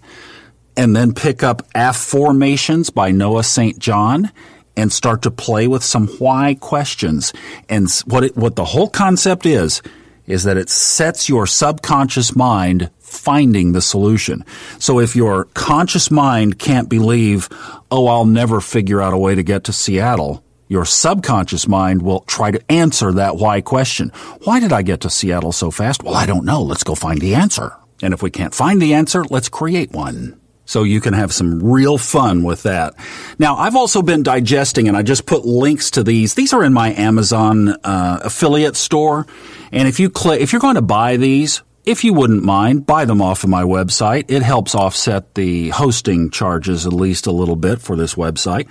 and 0.78 0.96
then 0.96 1.14
pick 1.14 1.44
up 1.44 1.70
Afformations 1.74 2.94
by 2.94 3.12
Noah 3.12 3.44
St. 3.44 3.78
John 3.80 4.32
and 4.78 4.94
start 4.94 5.24
to 5.24 5.32
play 5.32 5.68
with 5.68 5.84
some 5.84 6.08
why 6.20 6.54
questions. 6.54 7.34
And 7.68 7.92
what 8.06 8.24
it, 8.24 8.38
what 8.38 8.56
the 8.56 8.64
whole 8.64 8.90
concept 8.90 9.46
is, 9.46 9.82
is 10.26 10.46
that 10.46 10.56
it 10.56 10.70
sets 10.70 11.28
your 11.28 11.48
subconscious 11.48 12.34
mind 12.34 12.90
finding 13.00 13.74
the 13.74 13.82
solution. 13.82 14.46
So 14.80 15.02
if 15.02 15.18
your 15.18 15.46
conscious 15.54 16.10
mind 16.10 16.60
can't 16.60 16.88
believe, 16.88 17.50
oh, 17.92 18.08
I'll 18.08 18.26
never 18.26 18.62
figure 18.62 19.02
out 19.02 19.14
a 19.14 19.18
way 19.18 19.36
to 19.36 19.44
get 19.44 19.66
to 19.66 19.74
Seattle, 19.74 20.46
your 20.68 20.86
subconscious 20.86 21.68
mind 21.68 22.02
will 22.02 22.22
try 22.22 22.52
to 22.52 22.72
answer 22.72 23.14
that 23.14 23.38
why 23.38 23.62
question. 23.62 24.12
Why 24.44 24.60
did 24.60 24.74
I 24.74 24.82
get 24.82 25.02
to 25.02 25.10
Seattle 25.10 25.52
so 25.52 25.72
fast? 25.72 26.04
Well, 26.04 26.16
I 26.16 26.26
don't 26.26 26.46
know. 26.46 26.62
Let's 26.62 26.84
go 26.84 26.96
find 26.96 27.20
the 27.20 27.36
answer. 27.36 27.76
And 28.02 28.14
if 28.14 28.22
we 28.22 28.30
can't 28.30 28.54
find 28.54 28.82
the 28.82 28.94
answer, 28.94 29.24
let's 29.24 29.50
create 29.50 29.92
one. 29.92 30.40
So 30.66 30.84
you 30.84 31.00
can 31.00 31.14
have 31.14 31.34
some 31.34 31.64
real 31.64 31.98
fun 31.98 32.44
with 32.44 32.64
that. 32.64 32.94
Now, 33.40 33.56
I've 33.56 33.78
also 33.78 34.02
been 34.02 34.22
digesting, 34.22 34.90
and 34.90 34.98
I 34.98 35.02
just 35.02 35.26
put 35.26 35.46
links 35.46 35.92
to 35.92 36.04
these. 36.04 36.34
These 36.34 36.52
are 36.52 36.64
in 36.64 36.74
my 36.74 36.94
Amazon 36.94 37.70
uh, 37.70 38.20
affiliate 38.24 38.76
store. 38.76 39.26
And 39.72 39.88
if 39.88 40.00
you 40.02 40.10
click, 40.10 40.42
if 40.42 40.52
you're 40.52 40.60
going 40.60 40.76
to 40.76 40.82
buy 40.82 41.16
these, 41.16 41.64
if 41.86 42.04
you 42.04 42.14
wouldn't 42.14 42.44
mind, 42.44 42.86
buy 42.86 43.06
them 43.06 43.22
off 43.22 43.46
of 43.46 43.50
my 43.50 43.64
website. 43.64 44.26
It 44.28 44.44
helps 44.44 44.76
offset 44.76 45.36
the 45.36 45.70
hosting 45.70 46.32
charges 46.32 46.86
at 46.86 46.92
least 46.92 47.28
a 47.28 47.32
little 47.32 47.56
bit 47.56 47.80
for 47.82 47.96
this 47.96 48.16
website. 48.16 48.68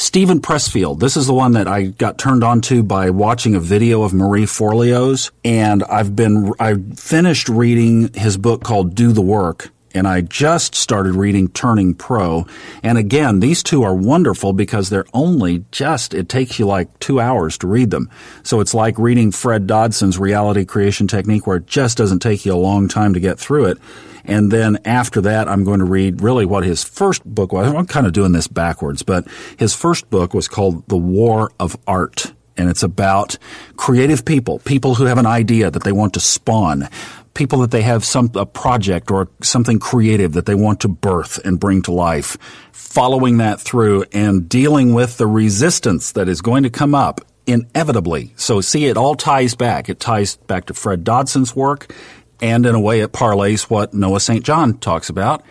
Steven 0.00 0.40
Pressfield. 0.40 0.98
This 0.98 1.14
is 1.14 1.26
the 1.26 1.34
one 1.34 1.52
that 1.52 1.68
I 1.68 1.82
got 1.82 2.16
turned 2.16 2.42
on 2.42 2.62
to 2.62 2.82
by 2.82 3.10
watching 3.10 3.54
a 3.54 3.60
video 3.60 4.02
of 4.02 4.14
Marie 4.14 4.46
Forleo's. 4.46 5.30
And 5.44 5.84
I've 5.84 6.16
been, 6.16 6.54
I 6.58 6.76
finished 6.96 7.50
reading 7.50 8.10
his 8.14 8.38
book 8.38 8.64
called 8.64 8.94
Do 8.94 9.12
the 9.12 9.20
Work 9.20 9.72
and 9.92 10.06
I 10.06 10.20
just 10.20 10.74
started 10.74 11.14
reading 11.14 11.48
Turning 11.48 11.94
Pro. 11.94 12.46
And 12.82 12.98
again, 12.98 13.40
these 13.40 13.62
two 13.62 13.82
are 13.82 13.94
wonderful 13.94 14.52
because 14.52 14.88
they're 14.88 15.06
only 15.12 15.64
just, 15.70 16.14
it 16.14 16.28
takes 16.28 16.58
you 16.58 16.66
like 16.66 16.98
two 17.00 17.20
hours 17.20 17.58
to 17.58 17.66
read 17.66 17.90
them. 17.90 18.10
So 18.42 18.60
it's 18.60 18.74
like 18.74 18.98
reading 18.98 19.32
Fred 19.32 19.66
Dodson's 19.66 20.18
reality 20.18 20.64
creation 20.64 21.08
technique 21.08 21.46
where 21.46 21.58
it 21.58 21.66
just 21.66 21.98
doesn't 21.98 22.20
take 22.20 22.46
you 22.46 22.54
a 22.54 22.56
long 22.56 22.88
time 22.88 23.14
to 23.14 23.20
get 23.20 23.38
through 23.38 23.66
it. 23.66 23.78
And 24.24 24.50
then 24.50 24.78
after 24.84 25.20
that, 25.22 25.48
I'm 25.48 25.64
going 25.64 25.80
to 25.80 25.84
read 25.84 26.20
really 26.20 26.44
what 26.44 26.64
his 26.64 26.84
first 26.84 27.24
book 27.24 27.52
was. 27.52 27.72
I'm 27.72 27.86
kind 27.86 28.06
of 28.06 28.12
doing 28.12 28.32
this 28.32 28.46
backwards, 28.46 29.02
but 29.02 29.26
his 29.56 29.74
first 29.74 30.10
book 30.10 30.34
was 30.34 30.46
called 30.46 30.86
The 30.88 30.98
War 30.98 31.50
of 31.58 31.76
Art 31.86 32.32
and 32.60 32.68
it's 32.68 32.82
about 32.82 33.38
creative 33.76 34.24
people, 34.26 34.58
people 34.60 34.94
who 34.94 35.06
have 35.06 35.16
an 35.16 35.24
idea 35.24 35.70
that 35.70 35.82
they 35.82 35.92
want 35.92 36.12
to 36.14 36.20
spawn, 36.20 36.88
people 37.34 37.60
that 37.60 37.70
they 37.70 37.82
have 37.82 38.04
some 38.04 38.30
a 38.34 38.46
project 38.46 39.10
or 39.10 39.28
something 39.42 39.78
creative 39.78 40.32
that 40.32 40.46
they 40.46 40.54
want 40.54 40.80
to 40.80 40.88
birth 40.88 41.38
and 41.44 41.60
bring 41.60 41.82
to 41.82 41.92
life, 41.92 42.36
following 42.72 43.38
that 43.38 43.60
through 43.60 44.04
and 44.12 44.48
dealing 44.48 44.94
with 44.94 45.16
the 45.16 45.26
resistance 45.26 46.12
that 46.12 46.28
is 46.28 46.40
going 46.40 46.62
to 46.62 46.70
come 46.70 46.94
up 46.94 47.20
inevitably. 47.46 48.32
So 48.36 48.60
see, 48.60 48.86
it 48.86 48.96
all 48.96 49.14
ties 49.14 49.54
back. 49.54 49.88
It 49.88 50.00
ties 50.00 50.36
back 50.36 50.66
to 50.66 50.74
Fred 50.74 51.04
Dodson's 51.04 51.54
work, 51.54 51.94
and 52.40 52.64
in 52.66 52.74
a 52.74 52.80
way, 52.80 53.00
it 53.00 53.12
parlays 53.12 53.70
what 53.70 53.94
Noah 53.94 54.20
St. 54.20 54.44
John 54.44 54.78
talks 54.78 55.08
about. 55.08 55.44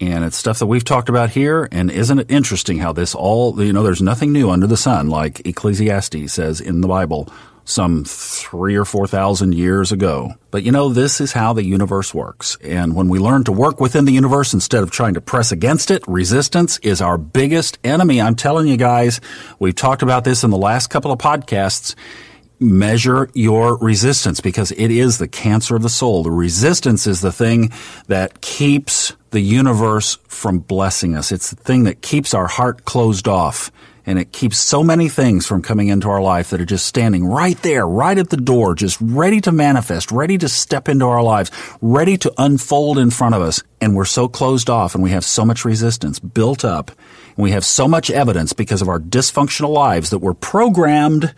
And 0.00 0.24
it's 0.24 0.36
stuff 0.36 0.58
that 0.58 0.66
we've 0.66 0.84
talked 0.84 1.08
about 1.08 1.30
here. 1.30 1.68
And 1.70 1.90
isn't 1.90 2.18
it 2.18 2.30
interesting 2.30 2.78
how 2.78 2.92
this 2.92 3.14
all, 3.14 3.62
you 3.62 3.72
know, 3.72 3.82
there's 3.82 4.02
nothing 4.02 4.32
new 4.32 4.50
under 4.50 4.66
the 4.66 4.76
sun, 4.76 5.08
like 5.08 5.46
Ecclesiastes 5.46 6.32
says 6.32 6.60
in 6.60 6.80
the 6.80 6.88
Bible 6.88 7.28
some 7.64 8.04
three 8.04 8.76
or 8.76 8.84
four 8.84 9.06
thousand 9.06 9.54
years 9.54 9.92
ago. 9.92 10.34
But 10.50 10.62
you 10.62 10.72
know, 10.72 10.90
this 10.90 11.20
is 11.20 11.32
how 11.32 11.52
the 11.52 11.64
universe 11.64 12.14
works. 12.14 12.56
And 12.62 12.94
when 12.94 13.08
we 13.08 13.18
learn 13.18 13.44
to 13.44 13.52
work 13.52 13.80
within 13.80 14.04
the 14.04 14.12
universe 14.12 14.52
instead 14.52 14.82
of 14.82 14.90
trying 14.90 15.14
to 15.14 15.20
press 15.20 15.50
against 15.50 15.90
it, 15.90 16.06
resistance 16.06 16.78
is 16.78 17.00
our 17.00 17.18
biggest 17.18 17.78
enemy. 17.82 18.20
I'm 18.20 18.36
telling 18.36 18.66
you 18.66 18.76
guys, 18.76 19.20
we've 19.58 19.74
talked 19.74 20.02
about 20.02 20.24
this 20.24 20.44
in 20.44 20.50
the 20.50 20.58
last 20.58 20.88
couple 20.88 21.10
of 21.12 21.18
podcasts. 21.18 21.94
Measure 22.60 23.28
your 23.34 23.76
resistance 23.78 24.40
because 24.40 24.70
it 24.72 24.90
is 24.90 25.18
the 25.18 25.26
cancer 25.28 25.74
of 25.74 25.82
the 25.82 25.88
soul. 25.88 26.22
The 26.22 26.30
resistance 26.30 27.06
is 27.06 27.20
the 27.20 27.32
thing 27.32 27.72
that 28.06 28.40
keeps 28.40 29.14
the 29.32 29.40
universe 29.40 30.18
from 30.28 30.60
blessing 30.60 31.16
us. 31.16 31.32
It's 31.32 31.50
the 31.50 31.56
thing 31.56 31.84
that 31.84 32.00
keeps 32.00 32.32
our 32.32 32.46
heart 32.46 32.84
closed 32.84 33.26
off 33.26 33.72
and 34.06 34.18
it 34.18 34.32
keeps 34.32 34.58
so 34.58 34.82
many 34.82 35.08
things 35.08 35.46
from 35.46 35.62
coming 35.62 35.88
into 35.88 36.08
our 36.08 36.20
life 36.20 36.50
that 36.50 36.60
are 36.60 36.66
just 36.66 36.86
standing 36.86 37.24
right 37.24 37.60
there, 37.62 37.86
right 37.86 38.16
at 38.16 38.30
the 38.30 38.36
door, 38.36 38.74
just 38.74 38.98
ready 39.00 39.40
to 39.40 39.52
manifest, 39.52 40.10
ready 40.10 40.36
to 40.38 40.48
step 40.48 40.88
into 40.88 41.06
our 41.06 41.22
lives, 41.22 41.50
ready 41.80 42.16
to 42.18 42.32
unfold 42.38 42.98
in 42.98 43.10
front 43.10 43.34
of 43.34 43.42
us. 43.42 43.62
And 43.80 43.96
we're 43.96 44.04
so 44.04 44.28
closed 44.28 44.68
off 44.68 44.94
and 44.94 45.02
we 45.02 45.10
have 45.10 45.24
so 45.24 45.44
much 45.44 45.64
resistance 45.64 46.18
built 46.18 46.64
up. 46.64 46.90
And 47.36 47.42
we 47.42 47.52
have 47.52 47.64
so 47.64 47.88
much 47.88 48.10
evidence 48.10 48.52
because 48.52 48.82
of 48.82 48.88
our 48.88 49.00
dysfunctional 49.00 49.72
lives 49.72 50.10
that 50.10 50.18
were 50.18 50.34
programmed 50.34 51.34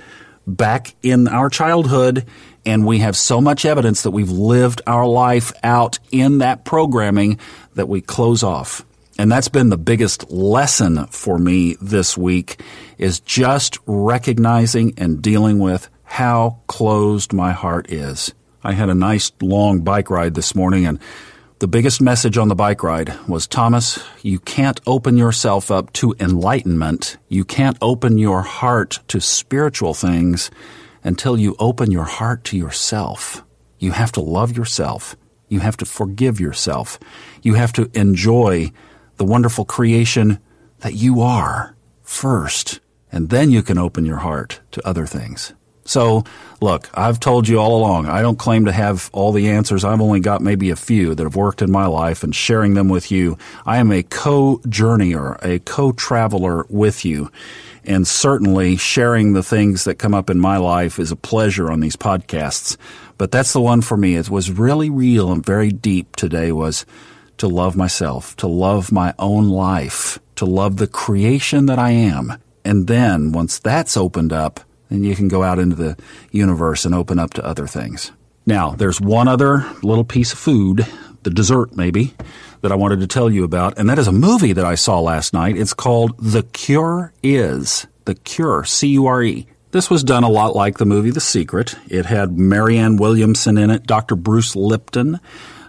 back 0.46 0.94
in 1.02 1.28
our 1.28 1.48
childhood 1.48 2.26
and 2.66 2.84
we 2.84 2.98
have 2.98 3.16
so 3.16 3.40
much 3.40 3.64
evidence 3.64 4.02
that 4.02 4.10
we've 4.10 4.30
lived 4.30 4.82
our 4.86 5.06
life 5.06 5.52
out 5.62 6.00
in 6.10 6.38
that 6.38 6.64
programming 6.64 7.38
that 7.74 7.88
we 7.88 8.00
close 8.00 8.42
off. 8.42 8.84
And 9.18 9.32
that's 9.32 9.48
been 9.48 9.70
the 9.70 9.78
biggest 9.78 10.30
lesson 10.30 11.06
for 11.06 11.38
me 11.38 11.76
this 11.80 12.18
week 12.18 12.60
is 12.98 13.20
just 13.20 13.78
recognizing 13.86 14.94
and 14.98 15.22
dealing 15.22 15.58
with 15.58 15.88
how 16.04 16.60
closed 16.66 17.32
my 17.32 17.52
heart 17.52 17.90
is. 17.90 18.34
I 18.62 18.72
had 18.72 18.88
a 18.88 18.94
nice 18.94 19.32
long 19.40 19.80
bike 19.80 20.10
ride 20.10 20.34
this 20.34 20.54
morning 20.54 20.86
and 20.86 20.98
the 21.58 21.68
biggest 21.68 22.02
message 22.02 22.36
on 22.36 22.48
the 22.48 22.54
bike 22.54 22.82
ride 22.82 23.18
was 23.26 23.46
Thomas, 23.46 24.04
you 24.22 24.38
can't 24.38 24.78
open 24.86 25.16
yourself 25.16 25.70
up 25.70 25.90
to 25.94 26.14
enlightenment. 26.20 27.16
You 27.30 27.46
can't 27.46 27.78
open 27.80 28.18
your 28.18 28.42
heart 28.42 28.98
to 29.08 29.22
spiritual 29.22 29.94
things 29.94 30.50
until 31.02 31.38
you 31.38 31.56
open 31.58 31.90
your 31.90 32.04
heart 32.04 32.44
to 32.44 32.58
yourself. 32.58 33.42
You 33.78 33.92
have 33.92 34.12
to 34.12 34.20
love 34.20 34.54
yourself. 34.54 35.16
You 35.48 35.60
have 35.60 35.78
to 35.78 35.86
forgive 35.86 36.38
yourself. 36.38 36.98
You 37.40 37.54
have 37.54 37.72
to 37.72 37.90
enjoy 37.94 38.70
the 39.16 39.24
wonderful 39.24 39.64
creation 39.64 40.38
that 40.80 40.94
you 40.94 41.20
are 41.20 41.76
first, 42.02 42.80
and 43.10 43.30
then 43.30 43.50
you 43.50 43.62
can 43.62 43.78
open 43.78 44.04
your 44.04 44.18
heart 44.18 44.60
to 44.72 44.86
other 44.86 45.06
things. 45.06 45.52
So, 45.86 46.24
look, 46.60 46.90
I've 46.94 47.20
told 47.20 47.46
you 47.46 47.58
all 47.58 47.78
along, 47.78 48.06
I 48.06 48.20
don't 48.20 48.38
claim 48.38 48.64
to 48.64 48.72
have 48.72 49.08
all 49.12 49.30
the 49.30 49.48
answers. 49.48 49.84
I've 49.84 50.00
only 50.00 50.18
got 50.18 50.40
maybe 50.40 50.70
a 50.70 50.76
few 50.76 51.14
that 51.14 51.22
have 51.22 51.36
worked 51.36 51.62
in 51.62 51.70
my 51.70 51.86
life 51.86 52.24
and 52.24 52.34
sharing 52.34 52.74
them 52.74 52.88
with 52.88 53.12
you. 53.12 53.38
I 53.64 53.78
am 53.78 53.92
a 53.92 54.02
co-journeyer, 54.02 55.38
a 55.44 55.60
co-traveler 55.60 56.66
with 56.68 57.04
you. 57.04 57.30
And 57.84 58.06
certainly 58.06 58.76
sharing 58.76 59.32
the 59.32 59.44
things 59.44 59.84
that 59.84 59.94
come 59.94 60.12
up 60.12 60.28
in 60.28 60.40
my 60.40 60.56
life 60.56 60.98
is 60.98 61.12
a 61.12 61.16
pleasure 61.16 61.70
on 61.70 61.78
these 61.78 61.94
podcasts. 61.94 62.76
But 63.16 63.30
that's 63.30 63.52
the 63.52 63.60
one 63.60 63.80
for 63.80 63.96
me. 63.96 64.16
It 64.16 64.28
was 64.28 64.50
really 64.50 64.90
real 64.90 65.30
and 65.30 65.46
very 65.46 65.70
deep 65.70 66.16
today 66.16 66.50
was 66.50 66.84
to 67.38 67.48
love 67.48 67.76
myself, 67.76 68.36
to 68.36 68.46
love 68.46 68.92
my 68.92 69.14
own 69.18 69.48
life, 69.48 70.18
to 70.36 70.44
love 70.44 70.76
the 70.76 70.86
creation 70.86 71.66
that 71.66 71.78
I 71.78 71.90
am. 71.90 72.34
And 72.64 72.86
then 72.86 73.32
once 73.32 73.58
that's 73.58 73.96
opened 73.96 74.32
up, 74.32 74.60
then 74.88 75.04
you 75.04 75.14
can 75.16 75.28
go 75.28 75.42
out 75.42 75.58
into 75.58 75.76
the 75.76 75.96
universe 76.30 76.84
and 76.84 76.94
open 76.94 77.18
up 77.18 77.34
to 77.34 77.44
other 77.44 77.66
things. 77.66 78.12
Now, 78.46 78.70
there's 78.70 79.00
one 79.00 79.28
other 79.28 79.66
little 79.82 80.04
piece 80.04 80.32
of 80.32 80.38
food, 80.38 80.86
the 81.24 81.30
dessert 81.30 81.76
maybe, 81.76 82.14
that 82.60 82.70
I 82.70 82.76
wanted 82.76 83.00
to 83.00 83.06
tell 83.06 83.30
you 83.30 83.44
about, 83.44 83.76
and 83.78 83.90
that 83.90 83.98
is 83.98 84.06
a 84.06 84.12
movie 84.12 84.52
that 84.52 84.64
I 84.64 84.76
saw 84.76 85.00
last 85.00 85.32
night. 85.32 85.56
It's 85.56 85.74
called 85.74 86.14
The 86.18 86.44
Cure 86.44 87.12
Is. 87.22 87.86
The 88.04 88.14
Cure, 88.14 88.64
C 88.64 88.88
U 88.88 89.06
R 89.06 89.22
E. 89.22 89.46
This 89.72 89.90
was 89.90 90.04
done 90.04 90.22
a 90.22 90.28
lot 90.28 90.54
like 90.54 90.78
the 90.78 90.86
movie 90.86 91.10
The 91.10 91.20
Secret. 91.20 91.74
It 91.88 92.06
had 92.06 92.38
Marianne 92.38 92.96
Williamson 92.96 93.58
in 93.58 93.68
it, 93.68 93.86
Dr. 93.86 94.14
Bruce 94.14 94.54
Lipton, 94.54 95.18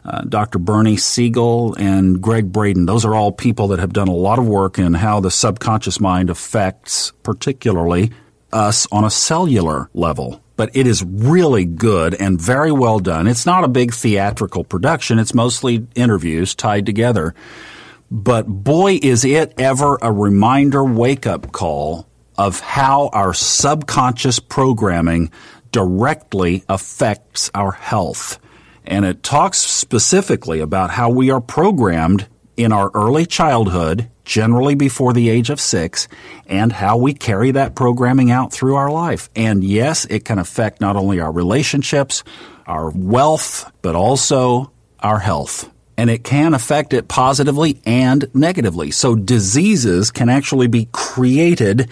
uh, 0.07 0.21
Dr. 0.21 0.57
Bernie 0.57 0.97
Siegel 0.97 1.75
and 1.75 2.21
Gregg 2.21 2.51
Braden. 2.51 2.85
Those 2.85 3.03
are 3.03 3.13
all 3.13 3.31
people 3.31 3.67
that 3.69 3.79
have 3.79 3.93
done 3.93 4.07
a 4.07 4.15
lot 4.15 4.39
of 4.39 4.47
work 4.47 4.79
in 4.79 4.93
how 4.93 5.19
the 5.19 5.29
subconscious 5.29 5.99
mind 5.99 6.29
affects, 6.29 7.11
particularly 7.23 8.11
us 8.53 8.87
on 8.91 9.03
a 9.03 9.09
cellular 9.09 9.89
level. 9.93 10.41
But 10.55 10.75
it 10.75 10.87
is 10.87 11.03
really 11.03 11.65
good 11.65 12.15
and 12.15 12.41
very 12.41 12.71
well 12.71 12.99
done. 12.99 13.27
It's 13.27 13.45
not 13.45 13.63
a 13.63 13.67
big 13.67 13.93
theatrical 13.93 14.63
production. 14.63 15.19
It's 15.19 15.33
mostly 15.33 15.85
interviews 15.93 16.55
tied 16.55 16.85
together. 16.85 17.35
But 18.09 18.47
boy, 18.47 18.99
is 19.03 19.25
it 19.25 19.53
ever 19.59 19.99
a 20.01 20.11
reminder 20.11 20.83
wake 20.83 21.27
up 21.27 21.51
call 21.51 22.07
of 22.37 22.59
how 22.59 23.09
our 23.13 23.33
subconscious 23.33 24.39
programming 24.39 25.31
directly 25.71 26.63
affects 26.69 27.49
our 27.53 27.71
health. 27.71 28.39
And 28.87 29.03
it 29.05 29.21
talks 29.21 29.57
specifically 29.57 30.61
about 30.61 30.91
how 30.91 31.09
we 31.09 31.29
are 31.29 31.41
programmed 31.41 32.27
in 32.55 32.71
our 32.71 32.89
early 32.93 33.25
childhood, 33.25 34.09
generally 34.23 34.75
before 34.75 35.13
the 35.13 35.29
age 35.29 35.49
of 35.49 35.59
six, 35.59 36.07
and 36.47 36.71
how 36.71 36.97
we 36.97 37.13
carry 37.13 37.51
that 37.51 37.75
programming 37.75 38.31
out 38.31 38.51
through 38.51 38.75
our 38.75 38.89
life. 38.89 39.29
And 39.35 39.63
yes, 39.63 40.05
it 40.05 40.23
can 40.23 40.39
affect 40.39 40.79
not 40.79 40.95
only 40.95 41.19
our 41.19 41.31
relationships, 41.31 42.23
our 42.65 42.89
wealth, 42.89 43.69
but 43.81 43.95
also 43.95 44.71
our 45.01 45.19
health. 45.19 45.69
And 45.97 46.09
it 46.09 46.23
can 46.23 46.53
affect 46.53 46.93
it 46.93 47.07
positively 47.07 47.81
and 47.85 48.25
negatively. 48.33 48.91
So 48.91 49.15
diseases 49.15 50.11
can 50.11 50.29
actually 50.29 50.67
be 50.67 50.87
created 50.91 51.89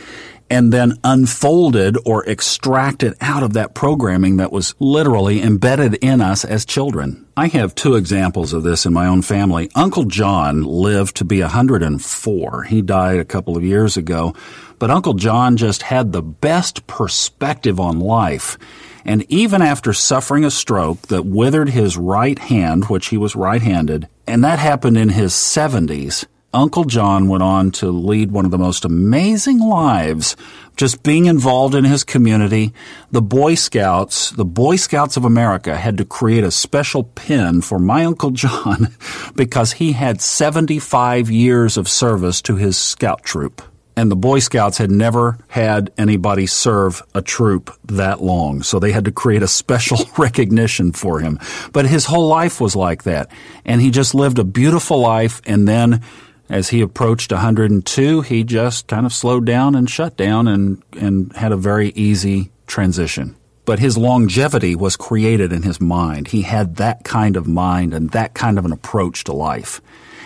and 0.49 0.71
then 0.71 0.97
unfolded 1.03 1.97
or 2.05 2.25
extracted 2.27 3.15
out 3.21 3.43
of 3.43 3.53
that 3.53 3.73
programming 3.73 4.37
that 4.37 4.51
was 4.51 4.75
literally 4.79 5.41
embedded 5.41 5.95
in 5.95 6.21
us 6.21 6.45
as 6.45 6.65
children. 6.65 7.25
I 7.35 7.47
have 7.47 7.75
two 7.75 7.95
examples 7.95 8.53
of 8.53 8.63
this 8.63 8.85
in 8.85 8.93
my 8.93 9.07
own 9.07 9.21
family. 9.21 9.69
Uncle 9.75 10.05
John 10.05 10.63
lived 10.63 11.17
to 11.17 11.25
be 11.25 11.41
104. 11.41 12.63
He 12.63 12.81
died 12.81 13.19
a 13.19 13.25
couple 13.25 13.57
of 13.57 13.63
years 13.63 13.97
ago, 13.97 14.35
but 14.79 14.91
Uncle 14.91 15.15
John 15.15 15.57
just 15.57 15.81
had 15.81 16.11
the 16.11 16.21
best 16.21 16.87
perspective 16.87 17.79
on 17.79 17.99
life. 17.99 18.57
And 19.03 19.23
even 19.31 19.61
after 19.61 19.93
suffering 19.93 20.43
a 20.43 20.51
stroke 20.51 21.01
that 21.03 21.25
withered 21.25 21.69
his 21.69 21.97
right 21.97 22.39
hand, 22.39 22.85
which 22.85 23.07
he 23.07 23.17
was 23.17 23.35
right 23.35 23.61
handed, 23.61 24.07
and 24.25 24.43
that 24.43 24.59
happened 24.59 24.97
in 24.97 25.09
his 25.09 25.33
70s, 25.33 26.25
Uncle 26.55 26.85
John 26.85 27.27
went 27.27 27.43
on 27.43 27.71
to 27.71 27.91
lead 27.91 28.31
one 28.31 28.45
of 28.45 28.51
the 28.51 28.57
most 28.57 28.85
amazing 28.85 29.59
lives, 29.59 30.37
just 30.77 31.03
being 31.03 31.25
involved 31.25 31.75
in 31.75 31.83
his 31.83 32.05
community. 32.05 32.73
The 33.11 33.21
Boy 33.21 33.55
Scouts, 33.55 34.31
the 34.31 34.45
Boy 34.45 34.77
Scouts 34.77 35.17
of 35.17 35.25
America 35.25 35.75
had 35.75 35.97
to 35.97 36.05
create 36.05 36.45
a 36.45 36.51
special 36.51 37.03
pin 37.03 37.61
for 37.61 37.77
my 37.77 38.05
Uncle 38.05 38.31
John 38.31 38.95
because 39.35 39.73
he 39.73 39.91
had 39.91 40.21
75 40.21 41.29
years 41.29 41.75
of 41.75 41.89
service 41.89 42.41
to 42.43 42.55
his 42.55 42.77
scout 42.77 43.23
troop. 43.23 43.61
And 43.97 44.09
the 44.09 44.15
Boy 44.15 44.39
Scouts 44.39 44.77
had 44.77 44.91
never 44.91 45.37
had 45.49 45.91
anybody 45.97 46.47
serve 46.47 47.01
a 47.13 47.21
troop 47.21 47.77
that 47.85 48.21
long. 48.21 48.63
So 48.63 48.79
they 48.79 48.91
had 48.93 49.05
to 49.05 49.11
create 49.11 49.43
a 49.43 49.47
special 49.47 49.99
recognition 50.17 50.93
for 50.93 51.19
him. 51.19 51.37
But 51.73 51.85
his 51.85 52.05
whole 52.05 52.27
life 52.27 52.61
was 52.61 52.75
like 52.77 53.03
that. 53.03 53.29
And 53.65 53.81
he 53.81 53.91
just 53.91 54.15
lived 54.15 54.39
a 54.39 54.43
beautiful 54.45 54.99
life 54.99 55.41
and 55.45 55.67
then 55.67 56.01
as 56.49 56.69
he 56.69 56.81
approached 56.81 57.31
102, 57.31 58.21
he 58.21 58.43
just 58.43 58.87
kind 58.87 59.05
of 59.05 59.13
slowed 59.13 59.45
down 59.45 59.75
and 59.75 59.89
shut 59.89 60.15
down 60.15 60.47
and, 60.47 60.81
and 60.99 61.35
had 61.35 61.51
a 61.51 61.57
very 61.57 61.89
easy 61.89 62.51
transition. 62.67 63.35
But 63.65 63.79
his 63.79 63.97
longevity 63.97 64.75
was 64.75 64.95
created 64.95 65.51
in 65.51 65.63
his 65.63 65.81
mind. 65.81 66.27
He 66.27 66.43
had 66.43 66.75
that 66.75 67.03
kind 67.03 67.35
of 67.35 67.47
mind 67.47 67.95
and 67.95 68.11
that 68.11 68.35
kind 68.35 68.59
of 68.59 68.65
an 68.65 68.71
approach 68.71 69.23
to 69.23 69.33
life. 69.33 69.81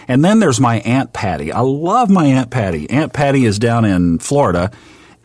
And 0.10 0.26
then 0.26 0.40
there's 0.40 0.60
my 0.60 0.80
Aunt 0.80 1.14
Patty. 1.14 1.54
I 1.54 1.62
love 1.62 2.10
my 2.10 2.26
Aunt 2.26 2.50
Patty. 2.50 2.90
Aunt 2.90 3.14
Patty 3.14 3.46
is 3.46 3.60
down 3.60 3.86
in 3.86 4.20
Florida, 4.20 4.72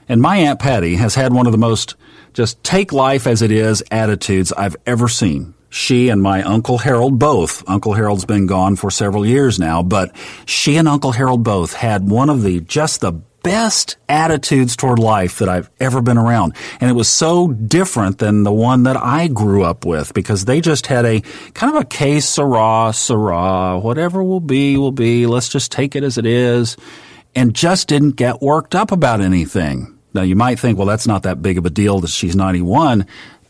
and 0.08 0.22
my 0.22 0.36
Aunt 0.36 0.60
Patty 0.60 0.94
has 0.96 1.16
had 1.16 1.32
one 1.32 1.46
of 1.46 1.52
the 1.52 1.58
most 1.58 1.96
just 2.34 2.62
take 2.62 2.92
life 2.92 3.26
as 3.26 3.42
it 3.42 3.50
is 3.50 3.82
attitudes 3.90 4.52
I've 4.52 4.76
ever 4.86 5.08
seen 5.08 5.54
she 5.74 6.08
and 6.08 6.22
my 6.22 6.40
Uncle 6.44 6.78
Harold 6.78 7.18
both, 7.18 7.68
Uncle 7.68 7.94
Harold's 7.94 8.24
been 8.24 8.46
gone 8.46 8.76
for 8.76 8.92
several 8.92 9.26
years 9.26 9.58
now, 9.58 9.82
but 9.82 10.14
she 10.46 10.76
and 10.76 10.86
Uncle 10.86 11.10
Harold 11.10 11.42
both 11.42 11.72
had 11.72 12.08
one 12.08 12.30
of 12.30 12.44
the, 12.44 12.60
just 12.60 13.00
the 13.00 13.10
best 13.10 13.96
attitudes 14.08 14.76
toward 14.76 15.00
life 15.00 15.40
that 15.40 15.48
I've 15.48 15.68
ever 15.80 16.00
been 16.00 16.16
around. 16.16 16.54
And 16.80 16.88
it 16.88 16.94
was 16.94 17.08
so 17.08 17.48
different 17.48 18.18
than 18.18 18.44
the 18.44 18.52
one 18.52 18.84
that 18.84 18.96
I 18.96 19.26
grew 19.26 19.64
up 19.64 19.84
with 19.84 20.14
because 20.14 20.44
they 20.44 20.60
just 20.60 20.87
had 20.87 21.04
a 21.04 21.22
kind 21.54 21.74
of 21.74 21.82
a 21.82 21.84
que 21.84 22.20
sera, 22.20 22.92
sera, 22.94 23.80
whatever 23.80 24.22
will 24.22 24.38
be, 24.38 24.76
will 24.76 24.92
be. 24.92 25.26
Let's 25.26 25.48
just 25.48 25.72
take 25.72 25.96
it 25.96 26.04
as 26.04 26.18
it 26.18 26.24
is. 26.24 26.76
And 27.34 27.52
just 27.52 27.88
didn't 27.88 28.12
get 28.12 28.40
worked 28.40 28.76
up 28.76 28.92
about 28.92 29.20
anything. 29.20 29.98
Now 30.14 30.22
you 30.22 30.37
might 30.37 30.60
think, 30.60 30.78
well, 30.78 30.87
that's 30.87 31.08
not 31.08 31.24
that 31.24 31.42
big 31.42 31.58
of 31.58 31.66
a 31.66 31.70
deal 31.70 31.98
that 31.98 32.10
she's 32.10 32.37
91 32.37 33.06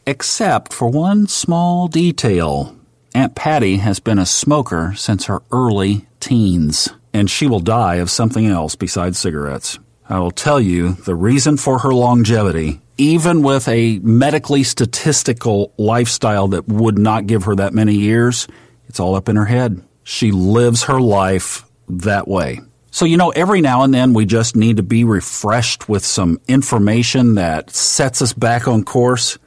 except 0.06 0.72
for 0.72 0.88
one 0.88 1.26
small 1.26 1.88
detail. 1.88 2.76
Aunt 3.14 3.34
Patty 3.34 3.76
has 3.76 4.00
been 4.00 4.18
a 4.18 4.26
smoker 4.26 4.92
since 4.96 5.26
her 5.26 5.42
early 5.52 6.06
teens, 6.20 6.88
and 7.12 7.30
she 7.30 7.46
will 7.46 7.60
die 7.60 7.96
of 7.96 8.10
something 8.10 8.46
else 8.46 8.74
besides 8.74 9.18
cigarettes. 9.18 9.78
I 10.08 10.18
will 10.18 10.30
tell 10.30 10.60
you 10.60 10.94
the 10.94 11.14
reason 11.14 11.56
for 11.56 11.78
her 11.78 11.94
longevity, 11.94 12.80
even 12.98 13.42
with 13.42 13.68
a 13.68 13.98
medically 14.00 14.62
statistical 14.62 15.72
lifestyle 15.78 16.48
that 16.48 16.68
would 16.68 16.98
not 16.98 17.26
give 17.26 17.44
her 17.44 17.54
that 17.54 17.72
many 17.72 17.94
years, 17.94 18.46
it's 18.88 19.00
all 19.00 19.14
up 19.14 19.28
in 19.28 19.36
her 19.36 19.46
head. 19.46 19.82
She 20.02 20.30
lives 20.30 20.84
her 20.84 21.00
life 21.00 21.64
that 21.88 22.28
way. 22.28 22.60
So, 22.90 23.06
you 23.06 23.16
know, 23.16 23.30
every 23.30 23.60
now 23.60 23.82
and 23.82 23.92
then 23.92 24.12
we 24.12 24.26
just 24.26 24.54
need 24.54 24.76
to 24.76 24.82
be 24.82 25.02
refreshed 25.02 25.88
with 25.88 26.04
some 26.04 26.40
information 26.46 27.34
that 27.34 27.70
sets 27.70 28.22
us 28.22 28.32
back 28.32 28.68
on 28.68 28.84
course. 28.84 29.38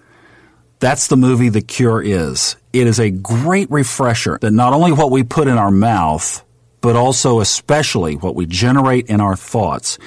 That's 0.79 1.07
the 1.07 1.17
movie 1.17 1.49
The 1.49 1.61
Cure 1.61 2.01
is. 2.01 2.55
It 2.71 2.85
is 2.85 2.99
a 2.99 3.09
great 3.09 3.69
refresher 3.71 4.37
that 4.41 4.51
not 4.51 4.73
only 4.73 4.91
what 4.91 5.09
we 5.09 5.23
put 5.23 5.47
in 5.47 5.57
our 5.57 5.71
mouth, 5.71 6.43
but 6.81 6.95
also 6.95 7.39
especially 7.39 8.15
what 8.15 8.35
we 8.35 8.45
generate 8.45 9.07
in 9.07 9.19
our 9.19 9.35
thoughts, 9.35 9.97